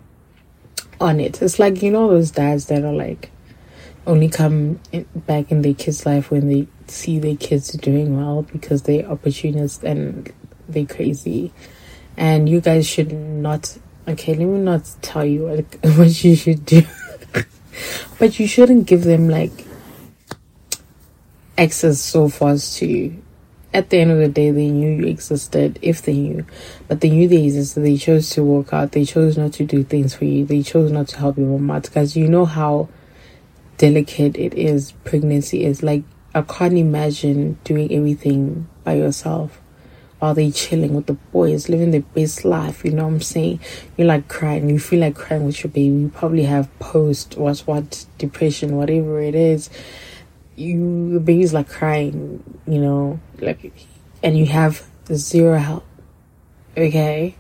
on 1.01 1.21
it. 1.21 1.41
It's 1.43 1.59
like 1.59 1.83
you 1.83 1.91
know 1.91 2.09
those 2.09 2.31
dads 2.31 2.67
that 2.67 2.85
are 2.85 2.93
like 2.93 3.31
only 4.07 4.29
come 4.29 4.81
in, 4.93 5.07
back 5.15 5.51
in 5.51 5.63
their 5.63 5.75
kids' 5.75 6.07
life 6.07 6.31
when 6.31 6.49
they 6.49 6.67
see 6.87 7.19
their 7.19 7.37
kids 7.37 7.73
doing 7.73 8.17
well 8.17 8.43
because 8.43 8.83
they're 8.83 9.07
opportunists 9.07 9.83
and 9.83 10.33
they're 10.69 10.87
crazy. 10.87 11.53
And 12.17 12.49
you 12.49 12.61
guys 12.61 12.87
should 12.87 13.13
not. 13.13 13.79
Okay, 14.09 14.35
let 14.35 14.47
me 14.47 14.59
not 14.59 14.91
tell 15.03 15.25
you 15.25 15.47
what, 15.47 15.95
what 15.97 16.25
you 16.25 16.35
should 16.35 16.65
do, 16.65 16.83
but 18.19 18.39
you 18.39 18.47
shouldn't 18.47 18.87
give 18.87 19.05
them 19.05 19.29
like 19.29 19.67
access 21.57 22.01
so 22.01 22.29
fast 22.29 22.79
to 22.79 22.87
at 23.73 23.91
the 23.91 23.99
end 23.99 24.11
of 24.11 24.19
the 24.19 24.29
day, 24.29 24.51
they 24.51 24.69
knew 24.69 24.91
you 24.91 25.07
existed, 25.07 25.79
if 25.81 26.03
they 26.03 26.15
knew. 26.15 26.45
But 26.89 27.01
they 27.01 27.11
knew 27.11 27.29
they 27.29 27.45
existed. 27.45 27.85
They 27.85 27.97
chose 27.97 28.31
to 28.31 28.43
walk 28.43 28.73
out. 28.73 28.93
They 28.93 29.05
chose 29.05 29.39
not 29.39 29.53
to 29.55 29.65
do 29.65 29.85
things 29.85 30.15
for 30.15 30.25
you. 30.25 30.45
They 30.45 30.63
chose 30.63 30.91
not 30.91 31.09
to 31.09 31.19
help 31.19 31.39
you 31.39 31.45
mom 31.45 31.71
out. 31.71 31.85
Because 31.85 32.17
you 32.17 32.27
know 32.27 32.47
how 32.47 32.89
delicate 33.79 34.37
it 34.37 34.55
is, 34.55 34.93
pregnancy 35.05 35.65
is. 35.65 35.85
Like, 35.85 36.03
I 36.35 36.43
can't 36.43 36.77
imagine 36.77 37.59
doing 37.63 37.93
everything 37.93 38.69
by 38.83 38.95
yourself 38.95 39.61
while 40.19 40.35
they 40.35 40.51
chilling 40.51 40.95
with 40.95 41.07
the 41.07 41.15
boys, 41.15 41.69
living 41.69 41.93
their 41.93 42.01
best 42.01 42.45
life. 42.45 42.85
You 42.85 42.91
know 42.91 43.05
what 43.05 43.15
I'm 43.15 43.21
saying? 43.23 43.61
You're 43.97 44.09
like 44.09 44.27
crying. 44.27 44.69
You 44.69 44.81
feel 44.81 45.01
like 45.01 45.15
crying 45.15 45.45
with 45.45 45.63
your 45.63 45.71
baby. 45.71 45.95
You 45.95 46.09
probably 46.13 46.43
have 46.43 46.77
post, 46.81 47.37
what's 47.39 47.69
what, 47.69 48.05
depression, 48.19 48.77
whatever 48.77 49.21
it 49.21 49.37
is 49.37 49.71
you 50.61 51.15
the 51.15 51.21
baby's 51.21 51.53
like 51.53 51.69
crying, 51.69 52.45
you 52.67 52.79
know, 52.79 53.21
like, 53.39 53.73
and 54.23 54.37
you 54.37 54.47
have 54.47 54.87
zero 55.13 55.59
help, 55.59 55.85
okay, 56.77 57.35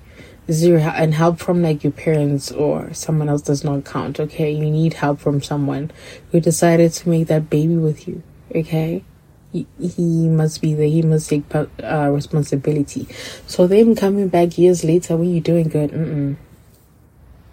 zero 0.50 0.80
help, 0.80 0.94
and 0.96 1.14
help 1.14 1.38
from 1.38 1.62
like 1.62 1.84
your 1.84 1.92
parents 1.92 2.50
or 2.50 2.92
someone 2.94 3.28
else 3.28 3.42
does 3.42 3.62
not 3.62 3.84
count, 3.84 4.18
okay. 4.18 4.50
You 4.50 4.70
need 4.70 4.94
help 4.94 5.20
from 5.20 5.42
someone 5.42 5.90
who 6.32 6.40
decided 6.40 6.92
to 6.92 7.08
make 7.08 7.28
that 7.28 7.50
baby 7.50 7.76
with 7.76 8.08
you, 8.08 8.22
okay. 8.54 9.04
He, 9.52 9.66
he 9.80 10.28
must 10.28 10.62
be 10.62 10.74
there. 10.74 10.86
He 10.86 11.02
must 11.02 11.28
take 11.28 11.42
uh, 11.52 12.08
responsibility. 12.12 13.08
So 13.48 13.66
them 13.66 13.96
coming 13.96 14.28
back 14.28 14.56
years 14.56 14.84
later 14.84 15.16
when 15.16 15.32
you're 15.32 15.42
doing 15.42 15.68
good, 15.68 15.90
mm 15.90 16.06
mm, 16.06 16.36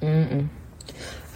mm 0.02 0.30
mm 0.30 0.50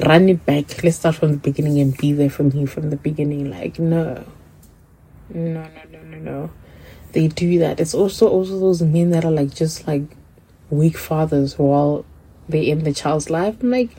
run 0.05 0.29
it 0.29 0.45
back. 0.45 0.83
Let's 0.83 0.97
start 0.97 1.15
from 1.15 1.31
the 1.31 1.37
beginning 1.37 1.79
and 1.79 1.97
be 1.97 2.13
there 2.13 2.29
from 2.29 2.51
here 2.51 2.67
from 2.67 2.89
the 2.89 2.97
beginning. 2.97 3.49
Like, 3.49 3.79
no. 3.79 4.25
No, 5.29 5.63
no, 5.63 5.81
no, 5.91 6.01
no, 6.03 6.17
no. 6.17 6.51
They 7.13 7.27
do 7.27 7.59
that. 7.59 7.79
It's 7.79 7.93
also 7.93 8.27
also 8.27 8.59
those 8.59 8.81
men 8.81 9.11
that 9.11 9.25
are 9.25 9.31
like 9.31 9.53
just 9.53 9.87
like 9.87 10.03
weak 10.69 10.97
fathers 10.97 11.57
while 11.57 12.05
they 12.47 12.69
in 12.69 12.83
the 12.83 12.93
child's 12.93 13.29
life. 13.29 13.61
I'm 13.61 13.71
like, 13.71 13.95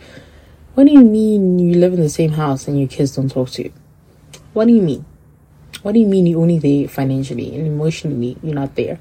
what 0.75 0.87
do 0.87 0.93
you 0.93 1.05
mean 1.05 1.59
you 1.59 1.75
live 1.75 1.93
in 1.93 2.01
the 2.01 2.09
same 2.09 2.33
house 2.33 2.67
and 2.67 2.79
your 2.79 2.89
kids 2.89 3.17
don't 3.17 3.31
talk 3.31 3.51
to 3.51 3.65
you? 3.65 3.73
What 4.53 4.67
do 4.67 4.73
you 4.73 4.83
mean? 4.83 5.05
What 5.83 5.93
do 5.93 6.01
you 6.01 6.07
mean 6.07 6.27
you're 6.27 6.41
only 6.41 6.59
there 6.59 6.89
financially 6.89 7.55
and 7.55 7.67
emotionally 7.67 8.37
you're 8.43 8.55
not 8.55 8.75
there? 8.77 8.99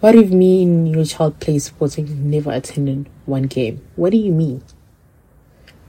What 0.00 0.12
do 0.12 0.20
you 0.20 0.26
mean 0.26 0.86
your 0.86 1.04
child 1.04 1.40
plays 1.40 1.64
sports 1.64 1.96
and 1.96 2.08
you 2.08 2.14
never 2.14 2.50
attended 2.52 3.08
one 3.24 3.44
game? 3.44 3.80
What 3.96 4.10
do 4.10 4.18
you 4.18 4.32
mean? 4.32 4.62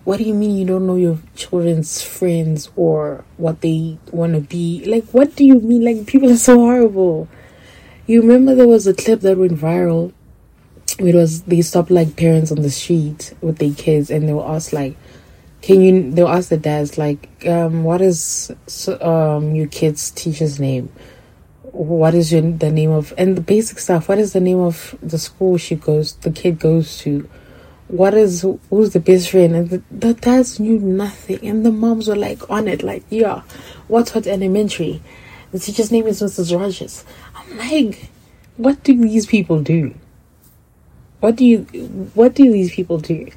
What 0.07 0.19
do 0.19 0.23
you 0.23 0.33
mean 0.33 0.57
you 0.57 0.65
don't 0.65 0.87
know 0.87 0.95
your 0.95 1.19
children's 1.35 2.01
friends 2.01 2.71
or 2.77 3.25
what 3.35 3.59
they 3.59 3.97
want 4.09 4.35
to 4.35 4.39
be? 4.39 4.81
Like, 4.85 5.03
what 5.09 5.35
do 5.35 5.43
you 5.43 5.59
mean? 5.59 5.83
Like, 5.83 6.07
people 6.07 6.31
are 6.31 6.37
so 6.37 6.55
horrible. 6.55 7.27
You 8.05 8.21
remember 8.21 8.55
there 8.55 8.69
was 8.69 8.87
a 8.87 8.93
clip 8.93 9.19
that 9.19 9.37
went 9.37 9.51
viral. 9.51 10.13
It 10.97 11.13
was 11.13 11.41
they 11.41 11.61
stopped 11.61 11.91
like 11.91 12.15
parents 12.15 12.53
on 12.53 12.61
the 12.61 12.69
street 12.69 13.33
with 13.41 13.57
their 13.57 13.73
kids, 13.73 14.09
and 14.09 14.29
they 14.29 14.31
were 14.31 14.47
asked 14.47 14.71
like, 14.71 14.95
"Can 15.61 15.81
you?" 15.81 16.09
They'll 16.09 16.29
ask 16.29 16.47
the 16.47 16.57
dads 16.57 16.97
like, 16.97 17.27
um, 17.45 17.83
"What 17.83 17.99
is 17.99 18.49
um 19.01 19.55
your 19.55 19.67
kid's 19.67 20.11
teacher's 20.11 20.57
name? 20.57 20.87
What 21.63 22.15
is 22.15 22.31
your 22.31 22.43
the 22.43 22.71
name 22.71 22.91
of 22.91 23.13
and 23.17 23.35
the 23.35 23.41
basic 23.41 23.77
stuff? 23.77 24.07
What 24.07 24.19
is 24.19 24.31
the 24.31 24.39
name 24.39 24.61
of 24.61 24.95
the 25.03 25.19
school 25.19 25.57
she 25.57 25.75
goes? 25.75 26.13
The 26.13 26.31
kid 26.31 26.59
goes 26.59 26.97
to." 26.99 27.27
What 27.87 28.13
is 28.13 28.45
who's 28.69 28.91
the 28.91 28.99
best 28.99 29.29
friend? 29.29 29.55
And 29.55 29.69
the, 29.69 29.81
the 29.91 30.13
dads 30.13 30.59
knew 30.59 30.79
nothing. 30.79 31.45
And 31.47 31.65
the 31.65 31.71
moms 31.71 32.07
were 32.07 32.15
like 32.15 32.49
on 32.49 32.67
it 32.67 32.83
like 32.83 33.03
yeah 33.09 33.41
what's 33.87 34.13
what 34.13 34.27
elementary? 34.27 35.01
The 35.51 35.59
teacher's 35.59 35.91
name 35.91 36.07
is 36.07 36.21
mrs 36.21 36.57
rogers. 36.57 37.05
I'm 37.35 37.57
like 37.57 38.09
what 38.57 38.83
do 38.83 38.99
these 38.99 39.25
people 39.25 39.61
do? 39.61 39.93
What 41.19 41.35
do 41.35 41.45
you 41.45 41.59
what 42.13 42.35
do 42.35 42.51
these 42.51 42.73
people 42.73 42.99
do? 42.99 43.29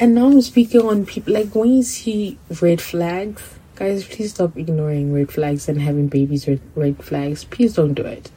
And 0.00 0.14
now 0.14 0.26
i'm 0.26 0.40
speaking 0.42 0.82
on 0.82 1.06
people 1.06 1.34
like 1.34 1.54
when 1.54 1.70
you 1.70 1.82
see 1.82 2.38
red 2.60 2.80
flags 2.80 3.42
guys 3.74 4.04
please 4.04 4.30
stop 4.30 4.56
ignoring 4.56 5.12
red 5.12 5.30
flags 5.30 5.68
and 5.68 5.80
having 5.80 6.06
babies 6.06 6.46
with 6.46 6.60
red 6.76 7.02
flags. 7.02 7.44
Please 7.44 7.74
don't 7.74 7.94
do 7.94 8.04
it 8.04 8.30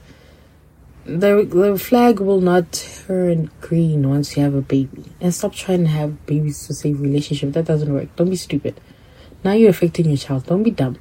the 1.19 1.43
the 1.43 1.77
flag 1.77 2.19
will 2.19 2.41
not 2.41 2.71
turn 3.05 3.51
green 3.59 4.07
once 4.07 4.35
you 4.35 4.43
have 4.43 4.55
a 4.55 4.61
baby. 4.61 5.03
And 5.19 5.33
stop 5.33 5.53
trying 5.53 5.83
to 5.83 5.89
have 5.89 6.25
babies 6.25 6.67
to 6.67 6.73
save 6.73 7.01
relationship. 7.01 7.53
That 7.53 7.65
doesn't 7.65 7.93
work. 7.93 8.15
Don't 8.15 8.29
be 8.29 8.35
stupid. 8.35 8.79
Now 9.43 9.53
you're 9.53 9.69
affecting 9.71 10.07
your 10.07 10.17
child. 10.17 10.45
Don't 10.45 10.63
be 10.63 10.71
dumb. 10.71 10.97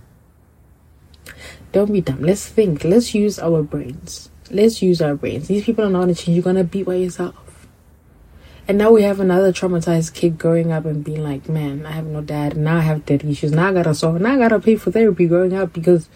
Don't 1.72 1.92
be 1.92 2.00
dumb. 2.00 2.22
Let's 2.22 2.46
think. 2.46 2.84
Let's 2.84 3.14
use 3.14 3.38
our 3.38 3.62
brains. 3.62 4.30
Let's 4.50 4.82
use 4.82 5.00
our 5.00 5.14
brains. 5.14 5.48
These 5.48 5.64
people 5.64 5.84
are 5.84 5.90
not 5.90 6.00
gonna 6.00 6.14
change. 6.14 6.36
You're 6.36 6.44
gonna 6.44 6.64
be 6.64 6.82
by 6.82 6.94
yourself. 6.94 7.68
And 8.66 8.78
now 8.78 8.92
we 8.92 9.02
have 9.02 9.20
another 9.20 9.52
traumatized 9.52 10.14
kid 10.14 10.38
growing 10.38 10.70
up 10.70 10.84
and 10.84 11.02
being 11.04 11.24
like, 11.24 11.48
man, 11.48 11.86
I 11.86 11.92
have 11.92 12.06
no 12.06 12.20
dad. 12.20 12.56
Now 12.56 12.76
I 12.76 12.82
have 12.82 13.04
daddy 13.04 13.30
issues. 13.30 13.52
Now 13.52 13.68
I 13.68 13.72
gotta 13.72 13.94
solve. 13.94 14.20
Now 14.20 14.34
I 14.34 14.38
gotta 14.38 14.60
pay 14.60 14.76
for 14.76 14.90
therapy 14.90 15.26
growing 15.26 15.52
up 15.54 15.72
because 15.72 16.08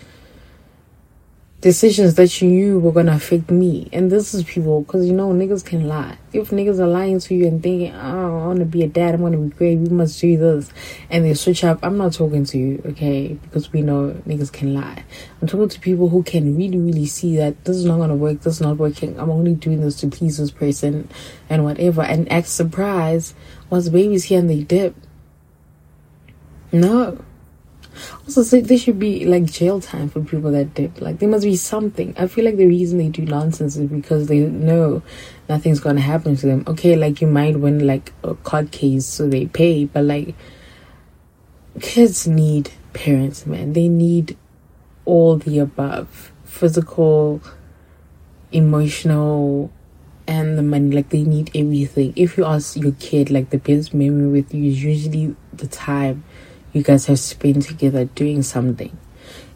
decisions 1.64 2.16
that 2.16 2.42
you 2.42 2.48
knew 2.50 2.79
were 2.79 2.92
gonna 2.92 3.14
affect 3.14 3.50
me. 3.50 3.88
And 3.90 4.12
this 4.12 4.35
is 4.35 4.44
people, 4.44 4.83
because 4.83 5.07
you 5.07 5.14
know, 5.14 5.33
niggas 5.33 5.64
can 5.64 5.88
lie. 5.88 6.18
If 6.35 6.50
niggas 6.50 6.79
are 6.79 6.87
lying 6.87 7.20
to 7.20 7.35
you 7.35 7.46
and 7.46 7.62
thinking, 7.62 7.94
oh, 7.94 8.42
I 8.42 8.46
wanna 8.48 8.66
be 8.66 8.83
a 8.83 8.87
dad, 8.87 9.14
I 9.14 9.16
wanna 9.16 9.38
be 9.38 9.48
great, 9.48 9.79
we 9.79 9.88
must 9.88 10.20
do 10.20 10.37
this, 10.37 10.70
and 11.09 11.24
they 11.24 11.33
switch 11.33 11.64
up, 11.64 11.79
I'm 11.83 11.96
not 11.96 12.12
talking 12.12 12.44
to 12.44 12.59
you, 12.59 12.83
okay? 12.85 13.38
Because 13.44 13.72
we 13.72 13.81
know 13.81 14.11
niggas 14.29 14.53
can 14.53 14.74
lie. 14.74 15.05
I'm 15.40 15.48
talking 15.48 15.70
to 15.70 15.81
people 15.81 16.11
who 16.11 16.22
can 16.22 16.55
really, 16.55 16.77
really 16.77 17.07
see 17.07 17.35
that 17.38 17.64
this 17.64 17.79
is 17.79 17.87
not 17.87 17.96
gonna 17.96 18.14
work, 18.14 18.42
this 18.42 18.57
is 18.57 18.61
not 18.61 18.77
working, 18.77 19.18
I'm 19.18 19.31
only 19.31 19.55
doing 19.55 19.81
this 19.81 19.96
to 20.00 20.09
please 20.09 20.37
this 20.37 20.50
person 20.50 21.09
and 21.48 21.64
whatever, 21.64 22.03
and 22.03 22.31
act 22.31 22.48
surprised 22.48 23.35
once 23.70 23.88
baby's 23.88 24.24
here 24.24 24.40
and 24.40 24.50
they 24.50 24.64
dip. 24.64 24.94
No 26.72 27.24
also, 28.24 28.42
so 28.42 28.61
there 28.61 28.78
should 28.78 28.98
be 28.98 29.24
like 29.24 29.44
jail 29.44 29.80
time 29.80 30.09
for 30.09 30.20
people 30.20 30.50
that 30.52 30.74
did. 30.74 31.00
Like, 31.00 31.18
there 31.18 31.28
must 31.28 31.44
be 31.44 31.57
something. 31.57 32.14
I 32.18 32.26
feel 32.26 32.44
like 32.44 32.57
the 32.57 32.66
reason 32.66 32.98
they 32.98 33.09
do 33.09 33.22
nonsense 33.22 33.76
is 33.76 33.88
because 33.88 34.28
they 34.28 34.40
know 34.40 35.02
nothing's 35.48 35.80
gonna 35.80 36.00
happen 36.00 36.37
to 36.37 36.46
them. 36.46 36.64
Okay, 36.66 36.96
like 36.96 37.20
you 37.20 37.26
might 37.26 37.59
win 37.59 37.87
like 37.87 38.12
a 38.22 38.35
court 38.35 38.70
case, 38.70 39.07
so 39.07 39.28
they 39.28 39.46
pay, 39.46 39.85
but 39.85 40.04
like, 40.04 40.35
kids 41.80 42.26
need 42.26 42.70
parents, 42.92 43.46
man. 43.46 43.72
They 43.72 43.88
need 43.88 44.37
all 45.04 45.37
the 45.37 45.59
above 45.59 46.33
physical, 46.44 47.42
emotional, 48.52 49.72
and 50.26 50.57
the 50.57 50.62
money. 50.62 50.94
Like, 50.94 51.11
they 51.11 51.24
need 51.24 51.50
everything. 51.54 52.12
If 52.16 52.38
you 52.38 52.44
ask 52.44 52.76
your 52.76 52.92
kid, 52.92 53.30
like, 53.30 53.50
the 53.50 53.59
best 53.59 53.92
memory 53.92 54.28
with 54.28 54.54
you 54.54 54.70
is 54.70 54.83
usually 54.83 55.35
the 55.52 55.66
time 55.66 56.24
you 56.74 56.82
guys 56.82 57.06
have 57.06 57.20
spent 57.20 57.62
together 57.62 58.04
doing 58.04 58.42
something. 58.42 58.94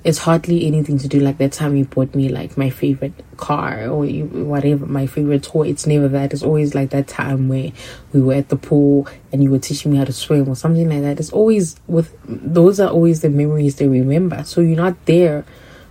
It's 0.05 0.19
hardly 0.19 0.65
anything 0.67 0.97
to 0.99 1.09
do 1.09 1.19
like 1.19 1.39
that 1.39 1.53
time 1.53 1.77
you 1.77 1.85
bought 1.85 2.15
me 2.15 2.29
like 2.29 2.57
my 2.57 2.71
favorite 2.71 3.13
car 3.37 3.89
or 3.89 4.07
you, 4.07 4.25
whatever, 4.27 4.87
my 4.87 5.07
favorite 5.07 5.43
toy. 5.43 5.69
It's 5.69 5.87
never 5.87 6.07
that. 6.09 6.33
It's 6.33 6.45
always 6.45 6.75
like 6.75 6.91
that 6.91 7.09
time 7.09 7.49
where 7.49 7.73
we 8.13 8.23
were 8.23 8.35
at 8.35 8.49
the 8.49 8.57
pool 8.57 9.09
and 9.33 9.43
you 9.43 9.51
were 9.51 9.59
teaching 9.59 9.91
me 9.91 9.99
how 9.99 10.05
to 10.05 10.13
swim 10.13 10.49
or 10.49 10.55
something 10.55 10.89
like 10.89 11.03
that. 11.03 11.19
It's 11.19 11.33
always 11.33 11.77
with 11.89 12.17
those 12.25 12.79
are 12.79 12.89
always 12.89 13.21
the 13.21 13.29
memories 13.29 13.77
they 13.77 13.89
remember. 13.89 14.45
So 14.45 14.61
you're 14.61 14.77
not 14.77 15.05
there 15.07 15.45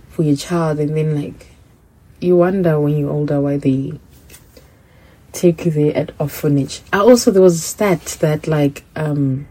for 0.08 0.22
your 0.22 0.36
child 0.36 0.80
and 0.80 0.96
then 0.96 1.14
like 1.14 1.46
you 2.18 2.36
wonder 2.36 2.80
when 2.80 2.96
you're 2.96 3.12
older 3.12 3.40
why 3.40 3.58
they 3.58 3.92
take 5.32 5.66
you 5.66 5.70
there 5.70 5.94
at 5.94 6.12
orphanage. 6.18 6.80
I 6.94 7.00
also 7.00 7.30
there 7.30 7.42
was 7.42 7.56
a 7.56 7.62
stat 7.62 8.16
that 8.20 8.48
like 8.48 8.84
um 8.96 9.46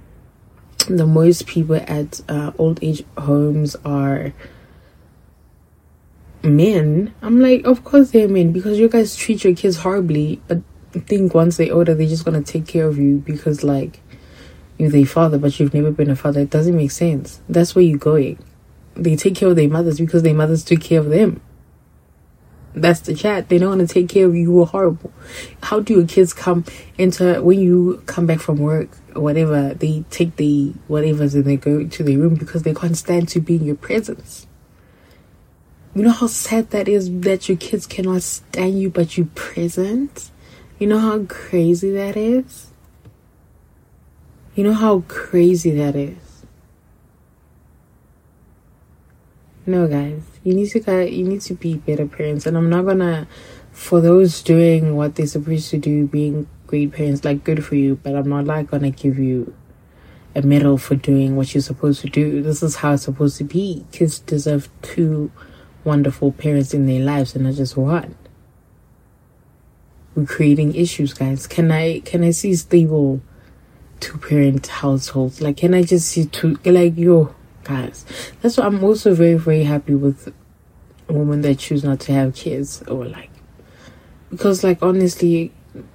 the 0.88 1.08
most 1.08 1.48
people 1.48 1.76
at 1.76 2.22
uh, 2.30 2.52
old 2.58 2.80
age 2.82 3.04
homes 3.18 3.76
are 3.86 4.34
men. 6.44 7.14
I'm 7.22 7.40
like, 7.42 7.66
of 7.66 7.84
course 7.84 8.12
they're 8.12 8.28
men 8.28 8.52
because 8.52 8.80
you 8.80 8.90
guys 8.90 9.16
treat 9.16 9.44
your 9.44 9.56
kids 9.56 9.78
horribly, 9.78 10.42
but 10.48 10.62
think 10.92 11.34
once 11.34 11.58
they're 11.58 11.74
older, 11.74 11.94
they're 11.94 12.08
just 12.08 12.26
gonna 12.26 12.42
take 12.42 12.68
care 12.68 12.88
of 12.88 12.98
you 12.98 13.18
because 13.18 13.64
like 13.64 14.02
you're 14.78 14.90
their 14.90 15.06
father, 15.06 15.38
but 15.38 15.60
you've 15.60 15.74
never 15.74 15.92
been 15.92 16.10
a 16.10 16.16
father. 16.16 16.42
It 16.42 16.50
doesn't 16.50 16.76
make 16.76 16.92
sense. 16.92 17.42
That's 17.50 17.76
where 17.76 17.84
you're 17.84 17.98
going. 17.98 18.44
They 18.96 19.16
take 19.16 19.36
care 19.36 19.50
of 19.50 19.56
their 19.56 19.70
mothers 19.70 20.00
because 20.00 20.24
their 20.24 20.34
mothers 20.34 20.64
took 20.64 20.82
care 20.82 21.00
of 21.00 21.10
them. 21.10 21.42
That's 22.74 23.00
the 23.00 23.16
chat. 23.16 23.50
They 23.50 23.58
don't 23.58 23.78
want 23.78 23.88
to 23.88 23.94
take 23.94 24.08
care 24.08 24.28
of 24.28 24.36
you. 24.36 24.42
You 24.44 24.62
are 24.62 24.68
horrible. 24.68 25.12
How 25.64 25.80
do 25.80 25.96
your 25.96 26.08
kids 26.08 26.32
come 26.34 26.64
into 26.98 27.42
when 27.42 27.60
you 27.60 28.04
come 28.06 28.28
back 28.28 28.40
from 28.40 28.58
work 28.58 28.90
whatever 29.20 29.74
they 29.74 30.04
take 30.10 30.36
the 30.36 30.74
whatever's 30.88 31.36
and 31.36 31.46
they 31.46 31.58
go 31.58 31.86
to 31.86 32.04
their 32.04 32.18
room 32.18 32.36
because 32.36 32.64
they 32.64 32.74
can't 32.74 32.98
stand 32.98 33.28
to 33.30 33.40
be 33.40 33.56
in 33.56 33.66
your 33.66 33.76
presence. 33.76 34.48
You 35.96 36.04
know 36.04 36.12
how 36.12 36.28
sad 36.28 36.70
that 36.72 36.88
is 36.88 37.10
that 37.22 37.50
your 37.50 37.58
kids 37.58 37.88
cannot 37.88 38.22
stand 38.22 38.80
you 38.80 38.90
but 38.90 39.18
you 39.18 39.26
present? 39.36 40.32
You 40.80 40.88
know 40.88 41.00
how 41.00 41.24
crazy 41.24 41.92
that 41.92 42.16
is? 42.16 42.68
You 44.56 44.64
know 44.64 44.74
how 44.74 45.04
crazy 45.08 45.72
that 45.72 45.96
is? 45.96 46.18
No 49.66 49.88
guys, 49.88 50.22
you 50.44 50.54
need 50.54 50.70
to 50.70 51.12
you 51.12 51.24
need 51.24 51.42
to 51.42 51.54
be 51.54 51.76
better 51.76 52.06
parents 52.06 52.46
and 52.46 52.56
I'm 52.56 52.70
not 52.70 52.86
gonna 52.86 53.28
for 53.78 54.02
those 54.02 54.42
doing 54.42 54.96
what 54.96 55.16
they're 55.16 55.28
supposed 55.28 55.70
to 55.70 55.78
do, 55.78 56.08
being 56.08 56.48
great 56.68 56.92
parents, 56.92 57.26
like 57.26 57.44
good 57.44 57.66
for 57.66 57.76
you, 57.76 57.96
but 58.04 58.16
I'm 58.16 58.30
not 58.30 58.46
like 58.46 58.70
gonna 58.70 58.92
give 58.92 59.18
you 59.18 59.56
a 60.36 60.42
medal 60.42 60.78
for 60.78 60.96
doing 60.96 61.36
what 61.36 61.54
you're 61.54 61.62
supposed 61.62 62.02
to 62.02 62.10
do. 62.10 62.44
This 62.44 62.62
is 62.62 62.76
how 62.76 62.94
it's 62.94 63.04
supposed 63.04 63.38
to 63.38 63.44
be. 63.44 63.86
Kids 63.92 64.20
deserve 64.20 64.70
two 64.82 65.32
wonderful 65.84 66.32
parents 66.32 66.74
in 66.74 66.86
their 66.86 67.02
lives 67.02 67.34
and 67.34 67.46
not 67.46 67.56
just 67.56 67.76
one. 67.76 68.16
We're 70.16 70.26
creating 70.26 70.76
issues, 70.76 71.14
guys. 71.14 71.48
Can 71.48 71.72
I 71.72 72.02
can 72.02 72.24
I 72.24 72.32
see 72.32 72.54
stable 72.56 73.22
two 74.00 74.18
parent 74.18 74.68
households? 74.68 75.42
Like 75.42 75.58
can 75.58 75.74
I 75.74 75.84
just 75.84 76.08
see 76.10 76.26
two 76.26 76.60
like 76.66 76.98
yo 76.98 77.34
guys? 77.64 78.06
That's 78.42 78.58
why 78.58 78.66
I'm 78.66 78.84
also 78.84 79.16
very, 79.16 79.36
very 79.36 79.64
happy 79.64 79.96
with 79.96 80.34
women 81.08 81.42
that 81.42 81.58
choose 81.60 81.84
not 81.84 82.02
to 82.02 82.12
have 82.12 82.36
kids 82.36 82.84
or 82.84 83.06
like 83.06 83.30
because 84.30 84.64
like 84.64 84.84
honestly 84.84 85.52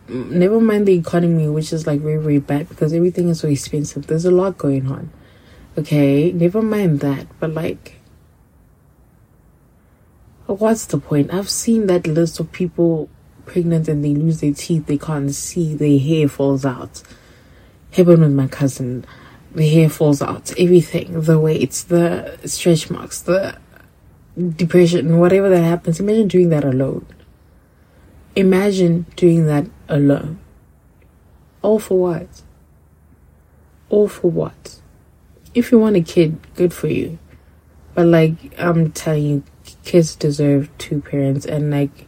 never 0.09 0.61
mind 0.61 0.87
the 0.87 0.95
economy 0.95 1.49
which 1.49 1.73
is 1.73 1.87
like 1.87 2.01
very 2.01 2.19
very 2.19 2.39
bad 2.39 2.69
because 2.69 2.93
everything 2.93 3.29
is 3.29 3.41
so 3.41 3.49
expensive. 3.49 4.07
There's 4.07 4.25
a 4.25 4.31
lot 4.31 4.59
going 4.59 4.91
on. 4.91 5.11
Okay? 5.77 6.33
Never 6.33 6.63
mind 6.63 7.01
that. 7.01 7.27
But 7.41 7.55
like 7.55 7.99
what's 10.47 10.87
the 10.87 10.99
point? 10.99 11.33
I've 11.33 11.51
seen 11.51 11.87
that 11.87 12.07
list 12.07 12.39
of 12.41 12.53
people 12.53 13.09
pregnant 13.47 13.89
and 13.89 14.05
they 14.05 14.15
lose 14.15 14.41
their 14.41 14.53
teeth. 14.53 14.87
They 14.87 14.99
can't 14.99 15.35
see. 15.35 15.75
Their 15.75 15.99
hair 15.99 16.29
falls 16.29 16.65
out. 16.65 17.03
Happened 17.93 18.21
with 18.21 18.33
my 18.33 18.49
cousin. 18.49 19.05
The 19.55 19.69
hair 19.69 19.89
falls 19.89 20.23
out. 20.23 20.53
Everything. 20.59 21.23
The 21.23 21.39
weights 21.39 21.85
the 21.85 22.39
stretch 22.45 22.91
marks 22.91 23.23
the 23.23 23.59
depression 24.57 25.19
whatever 25.19 25.49
that 25.49 25.63
happens. 25.63 26.01
Imagine 26.01 26.29
doing 26.29 26.49
that 26.51 26.65
alone 26.65 27.07
Imagine 28.35 29.07
doing 29.17 29.47
that 29.47 29.67
alone. 29.89 30.39
All 31.61 31.79
for 31.79 31.99
what? 31.99 32.43
All 33.89 34.09
for 34.09 34.31
what? 34.31 34.81
If 35.55 35.71
you 35.71 35.79
want 35.79 35.97
a 35.97 36.01
kid, 36.01 36.39
good 36.55 36.73
for 36.73 36.89
you. 36.89 37.19
But 37.95 38.07
like 38.07 38.59
I'm 38.59 38.91
telling 38.93 39.25
you, 39.25 39.43
kids 39.85 40.17
deserve 40.17 40.71
two 40.79 41.03
parents 41.03 41.45
and 41.45 41.71
like 41.71 42.07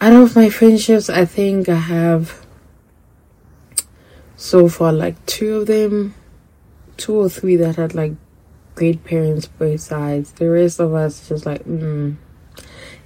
out 0.00 0.12
of 0.12 0.36
my 0.36 0.48
friendships 0.48 1.10
I 1.10 1.24
think 1.24 1.68
I 1.68 1.74
have 1.74 2.46
so 4.36 4.68
far 4.68 4.92
like 4.92 5.24
two 5.26 5.56
of 5.56 5.66
them 5.66 6.14
two 6.96 7.16
or 7.16 7.28
three 7.28 7.56
that 7.56 7.76
had 7.76 7.94
like 7.94 8.12
great 8.74 9.04
parents 9.04 9.46
both 9.46 9.80
sides. 9.80 10.32
The 10.32 10.48
rest 10.48 10.80
of 10.80 10.94
us 10.94 11.28
just 11.28 11.44
like 11.44 11.64
mm 11.64 12.16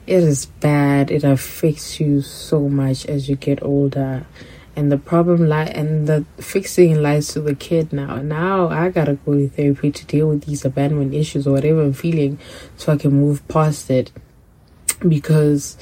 it 0.06 0.22
is 0.22 0.46
bad. 0.46 1.10
It 1.10 1.24
affects 1.24 2.00
you 2.00 2.22
so 2.22 2.68
much 2.68 3.06
as 3.06 3.28
you 3.28 3.36
get 3.36 3.62
older. 3.62 4.26
And 4.74 4.90
the 4.90 4.98
problem 4.98 5.48
lie 5.48 5.64
and 5.64 6.08
the 6.08 6.24
fixing 6.38 7.02
lies 7.02 7.28
to 7.28 7.40
the 7.40 7.54
kid 7.54 7.92
now. 7.92 8.16
Now 8.16 8.68
I 8.68 8.88
gotta 8.88 9.14
go 9.14 9.34
to 9.34 9.48
therapy 9.48 9.90
to 9.90 10.06
deal 10.06 10.28
with 10.28 10.44
these 10.44 10.64
abandonment 10.64 11.14
issues 11.14 11.46
or 11.46 11.52
whatever 11.52 11.82
I'm 11.82 11.92
feeling 11.92 12.38
so 12.76 12.92
I 12.92 12.96
can 12.96 13.12
move 13.12 13.46
past 13.48 13.90
it. 13.90 14.10
Because 15.06 15.76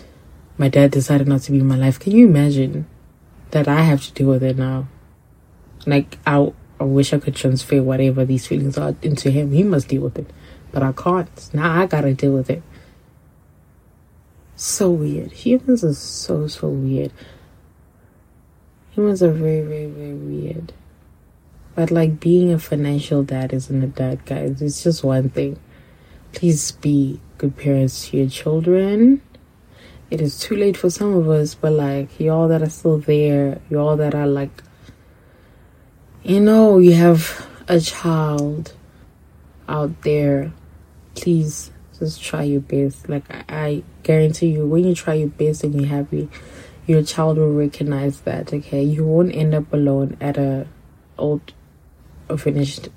my 0.59 0.69
dad 0.69 0.91
decided 0.91 1.29
not 1.29 1.43
to 1.43 1.53
be 1.53 1.61
in 1.61 1.67
my 1.67 1.77
life. 1.77 2.01
Can 2.01 2.13
you 2.13 2.27
imagine 2.27 2.87
that 3.53 3.69
I 3.69 3.83
have 3.83 4.03
to 4.07 4.13
deal 4.13 4.29
with 4.29 4.43
it 4.43 4.59
now? 4.59 4.89
Like 5.87 6.19
I, 6.27 6.53
I 6.81 6.85
wish 6.85 7.13
I 7.13 7.19
could 7.19 7.37
transfer 7.37 7.83
whatever 7.83 8.25
these 8.25 8.47
feelings 8.47 8.77
are 8.77 8.95
into 9.03 9.31
him. 9.31 9.53
He 9.53 9.63
must 9.63 9.89
deal 9.89 10.03
with 10.03 10.19
it. 10.19 10.31
But 10.73 10.83
I 10.83 10.93
can't. 10.93 11.51
Now 11.55 11.81
I 11.81 11.87
gotta 11.87 12.13
deal 12.13 12.33
with 12.33 12.51
it 12.51 12.63
so 14.61 14.91
weird. 14.91 15.33
Humans 15.33 15.85
are 15.85 15.95
so, 15.95 16.47
so 16.47 16.69
weird. 16.69 17.13
Humans 18.91 19.23
are 19.23 19.33
very, 19.33 19.63
very, 19.63 19.87
very 19.87 20.15
weird. 20.15 20.73
But 21.75 21.91
like 21.91 22.21
being 22.21 22.53
a 22.53 22.59
financial 22.59 23.23
dad 23.23 23.53
isn't 23.53 23.83
a 23.83 23.87
dad, 23.87 24.27
guys. 24.27 24.61
It's 24.61 24.83
just 24.83 25.03
one 25.03 25.31
thing. 25.31 25.59
Please 26.33 26.73
be 26.73 27.21
good 27.39 27.57
parents 27.57 28.09
to 28.09 28.19
your 28.19 28.29
children. 28.29 29.23
It 30.11 30.21
is 30.21 30.39
too 30.39 30.57
late 30.57 30.77
for 30.77 30.91
some 30.91 31.15
of 31.15 31.29
us, 31.29 31.55
but 31.55 31.73
like 31.73 32.21
y'all 32.21 32.49
that 32.49 32.63
are 32.63 32.69
still 32.69 32.99
there, 32.99 33.61
y'all 33.71 33.97
that 33.97 34.15
are 34.15 34.27
like, 34.27 34.63
you 36.23 36.41
know, 36.41 36.79
you 36.79 36.95
have 36.95 37.47
a 37.69 37.81
child 37.81 38.75
out 39.69 40.03
there. 40.03 40.53
Please 41.15 41.71
just 42.01 42.23
try 42.23 42.43
your 42.43 42.63
best. 42.63 43.09
Like 43.09 43.25
I, 43.31 43.45
I 43.49 43.83
guarantee 44.03 44.49
you, 44.49 44.67
when 44.67 44.85
you 44.85 44.95
try 44.95 45.15
your 45.15 45.29
best 45.29 45.63
and 45.63 45.75
you're 45.75 45.89
happy, 45.89 46.29
your 46.87 47.03
child 47.03 47.39
will 47.39 47.53
recognize 47.53 48.23
that. 48.23 48.53
Okay, 48.53 48.83
you 48.83 49.05
won't 49.05 49.35
end 49.35 49.55
up 49.55 49.73
alone 49.73 50.17
at 50.21 50.37
a 50.37 50.67
old, 51.17 51.53
or 52.29 52.39
finished, 52.39 52.89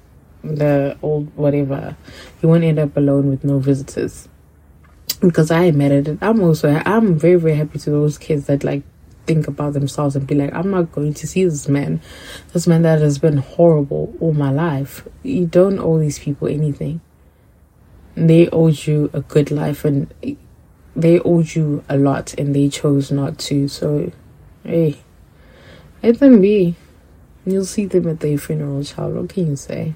the 0.43 0.97
old 1.03 1.35
whatever. 1.35 1.95
You 2.41 2.49
won't 2.49 2.63
end 2.63 2.79
up 2.79 2.97
alone 2.97 3.29
with 3.29 3.43
no 3.43 3.59
visitors. 3.59 4.27
Because 5.19 5.51
I 5.51 5.65
admitted 5.65 6.07
it, 6.07 6.17
I'm 6.21 6.41
also 6.41 6.81
I'm 6.85 7.17
very 7.17 7.35
very 7.35 7.55
happy 7.55 7.79
to 7.79 7.89
those 7.91 8.17
kids 8.17 8.47
that 8.47 8.63
like 8.63 8.83
think 9.25 9.47
about 9.47 9.71
themselves 9.71 10.17
and 10.17 10.27
be 10.27 10.35
like, 10.35 10.53
I'm 10.53 10.69
not 10.69 10.91
going 10.91 11.13
to 11.13 11.27
see 11.27 11.45
this 11.45 11.69
man, 11.69 12.01
this 12.51 12.67
man 12.67 12.81
that 12.81 12.99
has 12.99 13.19
been 13.19 13.37
horrible 13.37 14.13
all 14.19 14.33
my 14.33 14.51
life. 14.51 15.07
You 15.23 15.45
don't 15.45 15.79
owe 15.79 15.97
these 15.97 16.19
people 16.19 16.49
anything 16.49 16.99
they 18.15 18.47
owed 18.49 18.85
you 18.85 19.09
a 19.13 19.21
good 19.21 19.51
life 19.51 19.85
and 19.85 20.13
they 20.95 21.19
owed 21.19 21.55
you 21.55 21.83
a 21.89 21.97
lot 21.97 22.33
and 22.35 22.55
they 22.55 22.69
chose 22.69 23.11
not 23.11 23.37
to. 23.39 23.67
So, 23.67 24.11
hey, 24.63 24.97
let 26.01 26.19
them 26.19 26.41
be. 26.41 26.75
You'll 27.45 27.65
see 27.65 27.85
them 27.85 28.07
at 28.07 28.19
their 28.19 28.37
funeral, 28.37 28.83
child. 28.83 29.15
What 29.15 29.29
can 29.29 29.47
you 29.47 29.55
say? 29.55 29.93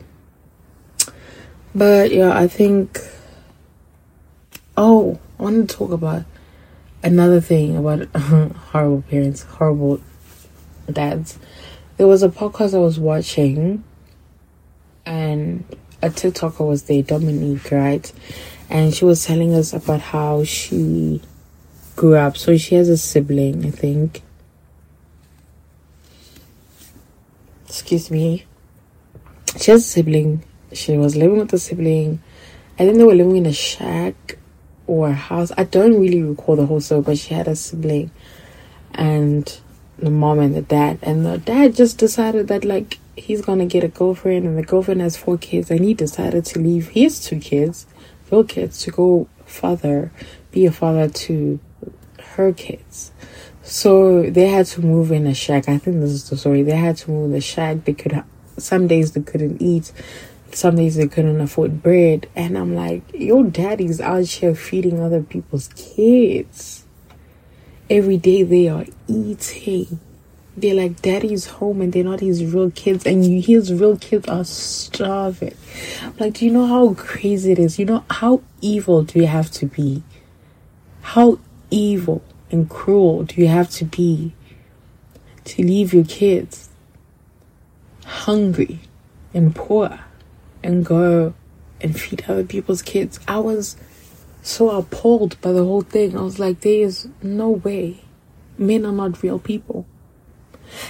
But 1.74 2.12
yeah, 2.12 2.38
I 2.38 2.48
think. 2.48 3.00
Oh, 4.76 5.20
I 5.40 5.44
want 5.44 5.70
to 5.70 5.76
talk 5.76 5.92
about 5.92 6.26
another 7.04 7.40
thing 7.40 7.78
about 7.78 8.08
horrible 8.16 9.04
parents, 9.04 9.44
horrible 9.44 10.02
dads. 10.92 11.40
There 11.98 12.08
was 12.08 12.22
a 12.22 12.30
podcast 12.30 12.76
I 12.76 12.80
was 12.80 13.00
watching, 13.00 13.84
and 15.06 15.64
a 16.08 16.10
TikToker 16.10 16.66
was 16.66 16.84
there, 16.84 17.04
Dominique, 17.04 17.72
right? 17.72 18.12
And 18.70 18.94
she 18.94 19.06
was 19.06 19.26
telling 19.26 19.54
us 19.54 19.74
about 19.74 20.02
how 20.02 20.44
she 20.44 21.22
grew 21.96 22.16
up. 22.16 22.38
So 22.38 22.58
she 22.58 22.76
has 22.76 22.90
a 22.90 22.98
sibling, 22.98 23.66
I 23.66 23.72
think. 23.72 24.24
Excuse 27.68 28.10
me. 28.10 28.46
She 29.58 29.72
has 29.72 29.84
a 29.84 29.88
sibling. 29.88 30.44
She 30.74 30.98
was 30.98 31.16
living 31.16 31.40
with 31.40 31.54
a 31.54 31.60
sibling. 31.60 32.22
I 32.80 32.86
think 32.86 32.98
they 32.98 33.04
were 33.04 33.16
living 33.16 33.38
in 33.38 33.46
a 33.46 33.54
shack 33.54 34.38
or 34.86 35.10
a 35.10 35.14
house. 35.14 35.52
I 35.58 35.64
don't 35.64 36.00
really 36.00 36.22
recall 36.22 36.56
the 36.56 36.66
whole 36.66 36.80
story, 36.82 37.02
but 37.02 37.18
she 37.18 37.34
had 37.34 37.48
a 37.48 37.56
sibling 37.56 38.12
and 38.94 39.60
the 39.98 40.10
mom 40.10 40.40
and 40.40 40.56
the 40.56 40.62
dad. 40.62 41.00
And 41.02 41.26
the 41.26 41.38
dad 41.38 41.76
just 41.76 41.98
decided 41.98 42.48
that, 42.48 42.64
like, 42.64 43.00
he's 43.18 43.42
gonna 43.42 43.66
get 43.66 43.84
a 43.84 43.88
girlfriend 43.88 44.46
and 44.46 44.58
the 44.58 44.64
girlfriend 44.64 45.02
has 45.02 45.18
four 45.18 45.38
kids 45.38 45.70
and 45.70 45.82
he 45.84 45.94
decided 45.94 46.46
to 46.46 46.60
leave 46.60 46.90
his 46.90 47.20
two 47.20 47.40
kids 47.40 47.86
real 48.32 48.44
kids 48.44 48.82
to 48.84 48.92
go 48.92 49.28
father 49.46 50.12
be 50.52 50.66
a 50.66 50.72
father 50.72 51.08
to 51.08 51.60
her 52.38 52.54
kids. 52.54 53.12
So 53.64 54.30
they 54.30 54.48
had 54.48 54.66
to 54.68 54.82
move 54.82 55.12
in 55.12 55.28
a 55.28 55.34
shack. 55.34 55.68
I 55.68 55.78
think 55.78 56.00
this 56.00 56.12
is 56.12 56.30
the 56.30 56.38
story. 56.38 56.64
They 56.64 56.76
had 56.76 56.98
to 56.98 57.12
move 57.12 57.26
in 57.26 57.32
the 57.34 57.42
shack. 57.42 57.84
They 57.84 57.94
could 57.94 58.24
some 58.58 58.88
days 58.88 59.12
they 59.12 59.22
couldn't 59.22 59.62
eat 59.62 59.92
some 60.52 60.78
days 60.78 60.96
they 60.96 61.08
couldn't 61.08 61.42
afford 61.42 61.84
bread. 61.84 62.28
And 62.36 62.58
i'm 62.58 62.74
like 62.74 63.04
your 63.14 63.44
daddy's 63.44 64.02
out 64.02 64.26
here 64.26 64.56
feeding 64.56 65.00
other 65.00 65.22
people's 65.22 65.68
kids. 65.70 66.86
Every 67.90 68.18
day 68.18 68.44
they 68.44 68.68
are 68.68 68.86
eating 69.08 70.00
they're 70.58 70.76
like 70.76 71.02
daddy's 71.02 71.46
home 71.46 71.82
and 71.82 71.94
they're 71.94 72.04
not 72.04 72.20
his 72.20 72.44
real 72.44 72.72
kids 72.72 73.06
and 73.06 73.44
his 73.44 73.72
real 73.74 73.96
kids 73.98 74.28
are 74.28 74.44
starving 74.44 75.56
like 76.20 76.34
do 76.34 76.46
you 76.46 76.52
know 76.52 76.66
how 76.66 76.94
crazy 76.96 77.52
it 77.52 77.60
is 77.60 77.78
you 77.78 77.86
know 77.86 78.04
how 78.10 78.42
evil 78.60 79.04
do 79.04 79.20
you 79.20 79.28
have 79.28 79.52
to 79.52 79.66
be 79.66 80.04
how 81.02 81.40
evil 81.70 82.22
and 82.50 82.70
cruel 82.70 83.24
do 83.24 83.40
you 83.40 83.48
have 83.48 83.70
to 83.70 83.86
be 83.86 84.34
to 85.44 85.62
leave 85.64 85.94
your 85.94 86.06
kids 86.06 86.70
hungry 88.06 88.80
and 89.34 89.56
poor 89.56 90.00
and 90.64 90.86
go 90.86 91.34
and 91.82 92.00
feed 92.00 92.26
other 92.28 92.44
people's 92.44 92.82
kids. 92.82 93.20
I 93.28 93.40
was 93.40 93.78
so 94.42 94.72
appalled 94.72 95.40
by 95.42 95.52
the 95.52 95.64
whole 95.64 95.82
thing. 95.82 96.18
I 96.18 96.22
was 96.22 96.40
like, 96.40 96.62
there 96.62 96.82
is 96.82 97.08
no 97.22 97.50
way. 97.50 98.04
Men 98.58 98.86
are 98.86 98.92
not 98.92 99.22
real 99.22 99.40
people. 99.40 99.86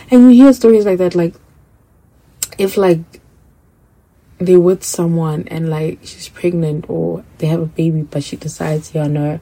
And 0.09 0.23
you 0.33 0.43
hear 0.43 0.53
stories 0.53 0.85
like 0.85 0.97
that, 0.99 1.15
like, 1.15 1.35
if 2.57 2.77
like 2.77 2.99
they're 4.39 4.59
with 4.59 4.83
someone 4.83 5.47
and 5.47 5.69
like 5.69 5.99
she's 6.03 6.29
pregnant 6.29 6.89
or 6.89 7.23
they 7.37 7.47
have 7.47 7.61
a 7.61 7.65
baby, 7.65 8.01
but 8.03 8.23
she 8.23 8.35
decides, 8.35 8.93
yeah, 8.93 9.07
no, 9.07 9.39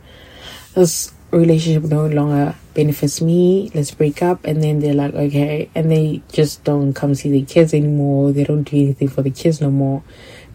this 0.74 1.14
relationship 1.32 1.84
no 1.84 2.08
longer 2.08 2.56
benefits 2.74 3.22
me, 3.22 3.72
let's 3.74 3.92
break 3.92 4.22
up. 4.22 4.46
And 4.46 4.64
then 4.64 4.80
they're 4.80 4.94
like, 4.94 5.14
okay. 5.14 5.70
And 5.76 5.92
they 5.92 6.22
just 6.32 6.64
don't 6.64 6.94
come 6.94 7.16
see 7.16 7.32
the 7.32 7.44
kids 7.44 7.74
anymore. 7.74 8.32
They 8.32 8.44
don't 8.44 8.64
do 8.64 8.78
anything 8.78 9.10
for 9.10 9.22
the 9.22 9.32
kids 9.32 9.62
no 9.62 9.70
more 9.70 10.04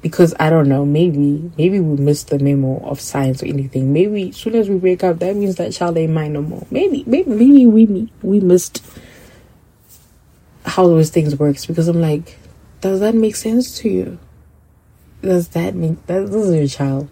because 0.03 0.35
I 0.41 0.49
don't 0.49 0.69
know, 0.69 0.87
maybe 0.87 1.51
maybe 1.59 1.79
we 1.81 2.03
missed 2.03 2.29
the 2.29 2.39
memo 2.39 2.79
of 2.85 3.01
science 3.01 3.43
or 3.43 3.47
anything. 3.47 3.93
Maybe 3.93 4.31
as 4.31 4.37
soon 4.37 4.55
as 4.55 4.69
we 4.69 4.79
break 4.79 5.05
up, 5.05 5.19
that 5.19 5.37
means 5.37 5.57
that 5.57 5.73
child 5.73 5.99
ain't 5.99 6.13
mine 6.13 6.33
no 6.33 6.43
more. 6.43 6.67
Maybe 6.71 7.05
maybe 7.07 7.31
maybe 7.31 7.67
we 7.67 8.11
we 8.23 8.41
missed 8.41 8.83
how 10.65 10.87
those 10.87 11.11
things 11.11 11.37
works 11.37 11.67
because 11.67 11.89
I'm 11.89 12.01
like, 12.01 12.39
does 12.81 13.01
that 13.01 13.15
make 13.15 13.37
sense 13.37 13.79
to 13.79 13.89
you? 13.89 14.19
Does 15.23 15.49
that 15.49 15.75
make 15.75 16.07
that 16.07 16.27
this 16.27 16.47
is 16.47 16.55
your 16.55 16.67
child? 16.67 17.09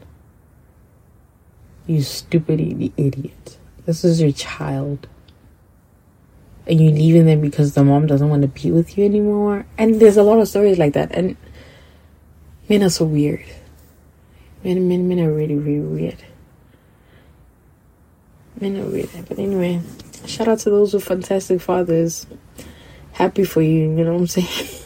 You 1.86 2.02
stupid 2.02 2.60
idiot. 2.96 3.58
This 3.86 4.04
is 4.04 4.20
your 4.20 4.32
child. 4.32 5.08
And 6.66 6.80
you 6.80 6.90
leaving 6.90 7.24
them 7.26 7.40
because 7.40 7.72
the 7.72 7.82
mom 7.82 8.06
doesn't 8.06 8.28
want 8.28 8.42
to 8.42 8.48
be 8.48 8.70
with 8.70 8.98
you 8.98 9.04
anymore. 9.04 9.64
And 9.78 10.00
there's 10.00 10.18
a 10.18 10.22
lot 10.22 10.38
of 10.38 10.48
stories 10.48 10.78
like 10.78 10.92
that. 10.92 11.12
And 11.12 11.36
Men 12.68 12.82
are 12.82 12.90
so 12.90 13.06
weird. 13.06 13.44
Men, 14.62 14.88
men, 14.88 15.08
men 15.08 15.20
are 15.20 15.32
really, 15.32 15.54
really 15.54 15.80
weird. 15.80 16.22
Men 18.60 18.76
are 18.76 18.84
weird. 18.84 19.08
But 19.26 19.38
anyway, 19.38 19.80
shout 20.26 20.48
out 20.48 20.58
to 20.60 20.70
those 20.70 20.92
with 20.92 21.04
fantastic 21.04 21.62
fathers. 21.62 22.26
Happy 23.18 23.42
for 23.42 23.60
you, 23.60 23.80
you 23.80 24.04
know 24.04 24.12
what 24.12 24.20
I'm 24.20 24.26
saying? 24.28 24.82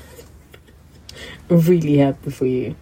really 1.50 1.98
happy 1.98 2.30
for 2.30 2.46
you. 2.46 2.76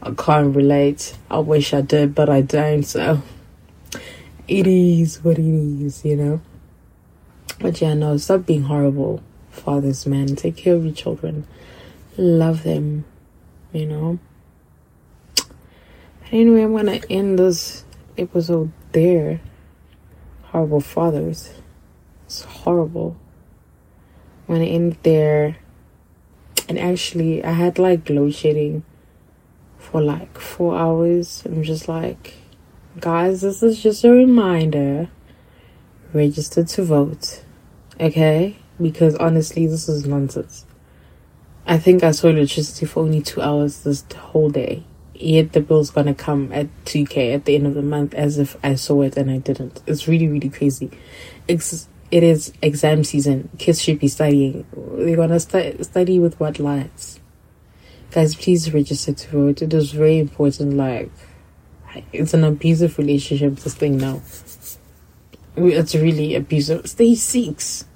I 0.00 0.12
can't 0.12 0.56
relate. 0.56 1.14
I 1.30 1.38
wish 1.40 1.74
I 1.74 1.82
did, 1.82 2.14
but 2.14 2.30
I 2.30 2.40
don't, 2.40 2.82
so 2.82 3.20
it 4.48 4.66
is 4.66 5.22
what 5.22 5.38
it 5.38 5.44
is, 5.44 6.02
you 6.02 6.16
know. 6.16 6.40
But 7.60 7.78
yeah, 7.82 7.92
no, 7.92 8.16
stop 8.16 8.46
being 8.46 8.62
horrible 8.62 9.22
fathers, 9.50 10.06
man. 10.06 10.34
Take 10.34 10.56
care 10.56 10.74
of 10.74 10.86
your 10.86 10.94
children. 10.94 11.46
Love 12.16 12.62
them, 12.62 13.04
you 13.74 13.84
know. 13.84 14.18
Anyway, 16.32 16.62
I'm 16.62 16.74
gonna 16.74 17.00
end 17.10 17.38
this 17.38 17.84
episode 18.16 18.72
there. 18.92 19.42
Horrible 20.44 20.80
fathers. 20.80 21.52
It's 22.24 22.44
horrible. 22.44 23.18
Gonna 24.48 24.64
end 24.64 24.96
there. 25.02 25.56
And 26.68 26.78
actually, 26.78 27.44
I 27.44 27.52
had 27.52 27.78
like 27.78 28.08
load 28.10 28.34
shedding 28.34 28.84
for 29.78 30.00
like 30.00 30.38
four 30.38 30.76
hours. 30.76 31.42
I'm 31.44 31.62
just 31.62 31.88
like, 31.88 32.34
guys, 32.98 33.40
this 33.40 33.62
is 33.62 33.82
just 33.82 34.04
a 34.04 34.10
reminder. 34.10 35.08
Register 36.12 36.64
to 36.64 36.82
vote. 36.82 37.44
Okay? 38.00 38.56
Because 38.80 39.14
honestly, 39.16 39.66
this 39.66 39.88
is 39.88 40.06
nonsense. 40.06 40.66
I 41.66 41.78
think 41.78 42.04
I 42.04 42.12
saw 42.12 42.28
electricity 42.28 42.86
for 42.86 43.00
only 43.00 43.22
two 43.22 43.40
hours 43.40 43.82
this 43.82 44.04
whole 44.14 44.50
day 44.50 44.84
yet 45.20 45.52
the 45.52 45.60
bill's 45.60 45.90
gonna 45.90 46.14
come 46.14 46.52
at 46.52 46.68
2k 46.84 47.34
at 47.34 47.44
the 47.44 47.54
end 47.54 47.66
of 47.66 47.74
the 47.74 47.82
month 47.82 48.14
as 48.14 48.38
if 48.38 48.56
I 48.62 48.74
saw 48.74 49.02
it 49.02 49.16
and 49.16 49.30
I 49.30 49.38
didn't. 49.38 49.82
It's 49.86 50.08
really, 50.08 50.28
really 50.28 50.48
crazy. 50.48 50.90
It's, 51.48 51.88
it 52.10 52.22
is 52.22 52.52
exam 52.62 53.04
season. 53.04 53.50
Kids 53.58 53.80
should 53.80 53.98
be 53.98 54.08
studying. 54.08 54.66
They're 54.74 55.16
gonna 55.16 55.40
stu- 55.40 55.82
study 55.82 56.18
with 56.18 56.38
what 56.38 56.58
lights. 56.58 57.20
Guys, 58.10 58.34
please 58.34 58.72
register 58.72 59.12
to 59.12 59.28
vote. 59.28 59.62
It 59.62 59.74
is 59.74 59.92
very 59.92 60.18
important. 60.18 60.74
Like, 60.74 61.10
it's 62.12 62.34
an 62.34 62.44
abusive 62.44 62.98
relationship, 62.98 63.56
this 63.56 63.74
thing 63.74 63.98
now. 63.98 64.22
It's 65.56 65.94
really 65.94 66.34
abusive. 66.34 66.86
Stage 66.88 67.18
six. 67.18 67.86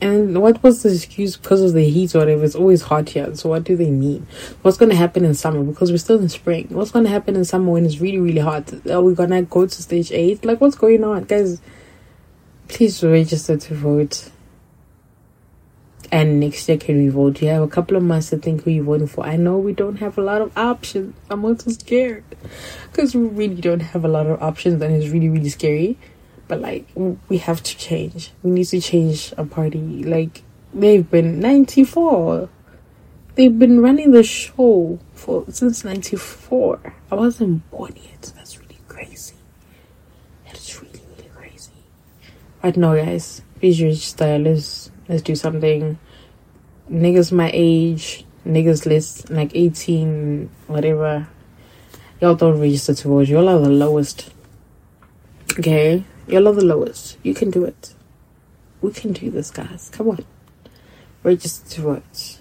And 0.00 0.42
what 0.42 0.62
was 0.64 0.82
the 0.82 0.92
excuse 0.92 1.36
because 1.36 1.62
of 1.62 1.74
the 1.74 1.88
heat 1.88 2.14
or 2.16 2.20
whatever? 2.20 2.44
It's 2.44 2.56
always 2.56 2.82
hot 2.82 3.10
here. 3.10 3.32
So 3.36 3.50
what 3.50 3.62
do 3.62 3.76
they 3.76 3.90
mean? 3.90 4.26
What's 4.62 4.76
going 4.76 4.90
to 4.90 4.96
happen 4.96 5.24
in 5.24 5.34
summer? 5.34 5.62
Because 5.62 5.92
we're 5.92 5.98
still 5.98 6.18
in 6.18 6.28
spring. 6.28 6.66
What's 6.70 6.90
going 6.90 7.04
to 7.04 7.10
happen 7.10 7.36
in 7.36 7.44
summer 7.44 7.70
when 7.70 7.86
it's 7.86 8.00
really, 8.00 8.18
really 8.18 8.40
hot? 8.40 8.72
Are 8.90 9.00
we 9.00 9.14
going 9.14 9.30
to 9.30 9.42
go 9.42 9.64
to 9.64 9.82
stage 9.82 10.10
eight? 10.10 10.44
Like, 10.44 10.60
what's 10.60 10.74
going 10.74 11.04
on? 11.04 11.24
Guys, 11.24 11.60
please 12.68 13.02
register 13.02 13.56
to 13.56 13.74
vote. 13.74 14.30
And 16.10 16.40
next 16.40 16.68
year, 16.68 16.76
can 16.76 16.98
we 16.98 17.08
vote? 17.08 17.40
You 17.40 17.48
have 17.48 17.62
a 17.62 17.68
couple 17.68 17.96
of 17.96 18.02
months 18.02 18.30
to 18.30 18.36
think 18.36 18.64
who 18.64 18.70
you're 18.70 18.84
voting 18.84 19.06
for. 19.06 19.24
I 19.24 19.36
know 19.36 19.58
we 19.58 19.72
don't 19.72 19.96
have 19.96 20.18
a 20.18 20.22
lot 20.22 20.42
of 20.42 20.56
options. 20.58 21.14
I'm 21.30 21.44
also 21.44 21.70
scared. 21.70 22.24
Because 22.90 23.14
we 23.14 23.22
really 23.22 23.60
don't 23.62 23.80
have 23.80 24.04
a 24.04 24.08
lot 24.08 24.26
of 24.26 24.42
options 24.42 24.82
and 24.82 24.94
it's 24.94 25.10
really, 25.10 25.30
really 25.30 25.48
scary 25.48 25.96
but 26.52 26.60
like 26.60 26.86
we 27.30 27.38
have 27.38 27.62
to 27.62 27.78
change. 27.78 28.30
We 28.42 28.50
need 28.50 28.66
to 28.66 28.80
change 28.80 29.32
a 29.38 29.44
party. 29.46 30.04
Like 30.04 30.42
they've 30.74 31.08
been 31.08 31.40
94. 31.40 32.50
They've 33.36 33.58
been 33.58 33.80
running 33.80 34.10
the 34.10 34.22
show 34.22 34.98
for 35.14 35.46
since 35.48 35.82
94. 35.82 36.94
I 37.10 37.14
wasn't 37.14 37.70
born 37.70 37.94
yet. 37.96 38.32
That's 38.36 38.58
really 38.58 38.78
crazy. 38.86 39.34
That's 40.44 40.78
really 40.82 41.00
really 41.16 41.30
crazy. 41.34 41.72
But 42.62 42.76
no 42.76 42.94
guys, 42.94 43.42
please 43.58 43.82
register. 43.82 44.38
Let's 44.38 44.90
let's 45.08 45.22
do 45.22 45.34
something. 45.34 45.98
Niggas 46.88 47.32
my 47.32 47.50
age, 47.52 48.24
niggas 48.46 48.86
list 48.86 49.30
like 49.30 49.50
18, 49.54 50.48
whatever. 50.68 51.26
Y'all 52.20 52.36
don't 52.36 52.60
register 52.60 52.94
to 52.94 53.08
vote. 53.08 53.26
Y'all 53.26 53.48
are 53.48 53.58
the 53.58 53.68
lowest. 53.68 54.32
Okay, 55.58 56.04
Y'all 56.28 56.46
are 56.46 56.52
the 56.52 56.64
lowest. 56.64 57.18
You 57.24 57.34
can 57.34 57.50
do 57.50 57.64
it. 57.64 57.94
We 58.80 58.92
can 58.92 59.12
do 59.12 59.28
this, 59.28 59.50
guys. 59.50 59.90
Come 59.92 60.10
on. 60.10 60.24
Register 61.24 61.68
to 61.76 61.92
it. 61.94 62.38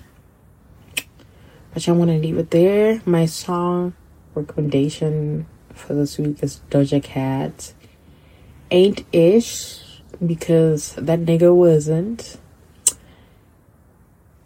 But 1.74 1.90
I 1.90 1.92
want 1.94 2.12
to 2.12 2.18
leave 2.18 2.38
it 2.38 2.52
there. 2.52 3.02
My 3.06 3.26
song 3.26 3.96
recommendation 4.36 5.48
for 5.74 5.96
this 5.96 6.20
week 6.20 6.44
is 6.44 6.62
Doja 6.70 7.02
Cat. 7.02 7.74
Ain't 8.70 9.04
ish 9.12 9.91
because 10.26 10.94
that 10.94 11.22
nigga 11.22 11.56
wasn't. 11.56 12.38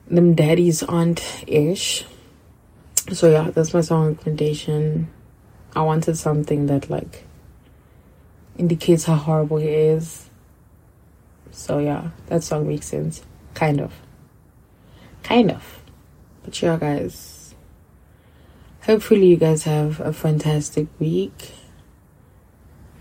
Them 0.07 0.35
daddies 0.35 0.83
aren't 0.83 1.43
ish. 1.47 2.05
So 3.11 3.29
yeah, 3.29 3.51
that's 3.51 3.73
my 3.73 3.81
song 3.81 4.07
recommendation. 4.07 5.09
I 5.75 5.81
wanted 5.81 6.17
something 6.17 6.67
that 6.67 6.89
like 6.89 7.25
indicates 8.57 9.05
how 9.05 9.15
horrible 9.15 9.57
he 9.57 9.67
is. 9.67 10.29
So 11.51 11.79
yeah, 11.79 12.09
that 12.27 12.43
song 12.43 12.67
makes 12.67 12.88
sense. 12.88 13.23
Kind 13.53 13.81
of. 13.81 13.93
Kind 15.23 15.51
of. 15.51 15.81
But 16.43 16.61
yeah, 16.61 16.77
guys. 16.77 17.55
Hopefully 18.83 19.25
you 19.25 19.37
guys 19.37 19.63
have 19.63 20.00
a 20.00 20.13
fantastic 20.13 20.87
week. 21.00 21.54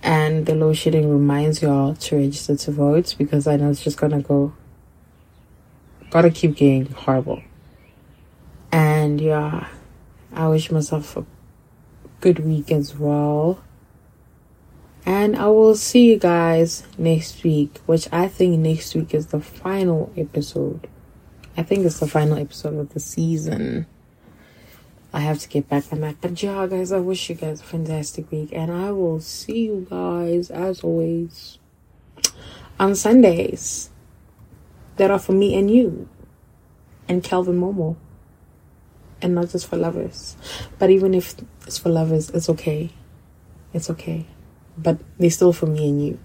And 0.04 0.44
the 0.44 0.54
load 0.54 0.76
shedding 0.76 1.10
reminds 1.10 1.62
y'all 1.62 1.94
to 1.94 2.16
register 2.16 2.54
to 2.56 2.70
vote 2.70 3.14
because 3.16 3.46
I 3.46 3.56
know 3.56 3.70
it's 3.70 3.82
just 3.82 3.96
gonna 3.96 4.20
go 4.20 4.52
gotta 6.10 6.30
keep 6.30 6.56
getting 6.56 6.86
horrible. 6.92 7.42
And 8.70 9.18
yeah, 9.18 9.66
I 10.32 10.46
wish 10.48 10.70
myself 10.70 11.16
a 11.16 11.24
good 12.20 12.38
week 12.38 12.70
as 12.70 12.94
well. 12.96 13.64
And 15.06 15.36
I 15.36 15.46
will 15.46 15.74
see 15.74 16.10
you 16.10 16.18
guys 16.18 16.86
next 16.98 17.42
week, 17.42 17.80
which 17.86 18.06
I 18.12 18.28
think 18.28 18.58
next 18.58 18.94
week 18.94 19.14
is 19.14 19.28
the 19.28 19.40
final 19.40 20.12
episode. 20.16 20.86
I 21.56 21.62
think 21.62 21.86
it's 21.86 22.00
the 22.00 22.06
final 22.06 22.36
episode 22.36 22.78
of 22.78 22.92
the 22.92 23.00
season. 23.00 23.86
I 25.14 25.20
have 25.20 25.38
to 25.38 25.48
get 25.48 25.68
back 25.68 25.84
on 25.90 26.00
that. 26.02 26.20
But 26.20 26.42
yeah, 26.42 26.66
guys, 26.66 26.92
I 26.92 26.98
wish 26.98 27.30
you 27.30 27.36
guys 27.36 27.62
a 27.62 27.64
fantastic 27.64 28.30
week. 28.30 28.50
And 28.52 28.70
I 28.70 28.90
will 28.90 29.20
see 29.20 29.66
you 29.66 29.86
guys, 29.88 30.50
as 30.50 30.82
always, 30.82 31.58
on 32.78 32.94
Sundays 32.94 33.88
that 34.96 35.10
are 35.10 35.18
for 35.18 35.32
me 35.32 35.56
and 35.56 35.70
you 35.70 36.08
and 37.08 37.24
Calvin 37.24 37.58
Momo. 37.58 37.96
And 39.22 39.34
not 39.34 39.48
just 39.48 39.68
for 39.68 39.78
lovers. 39.78 40.36
But 40.78 40.90
even 40.90 41.14
if 41.14 41.36
it's 41.66 41.78
for 41.78 41.88
lovers, 41.88 42.28
it's 42.30 42.50
okay. 42.50 42.90
It's 43.72 43.88
okay 43.88 44.26
but 44.76 44.98
they're 45.18 45.30
still 45.30 45.52
for 45.52 45.66
me 45.66 45.88
and 45.88 46.04
you. 46.04 46.18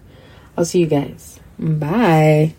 I'll 0.57 0.65
see 0.65 0.79
you 0.79 0.87
guys. 0.87 1.39
Bye. 1.57 2.55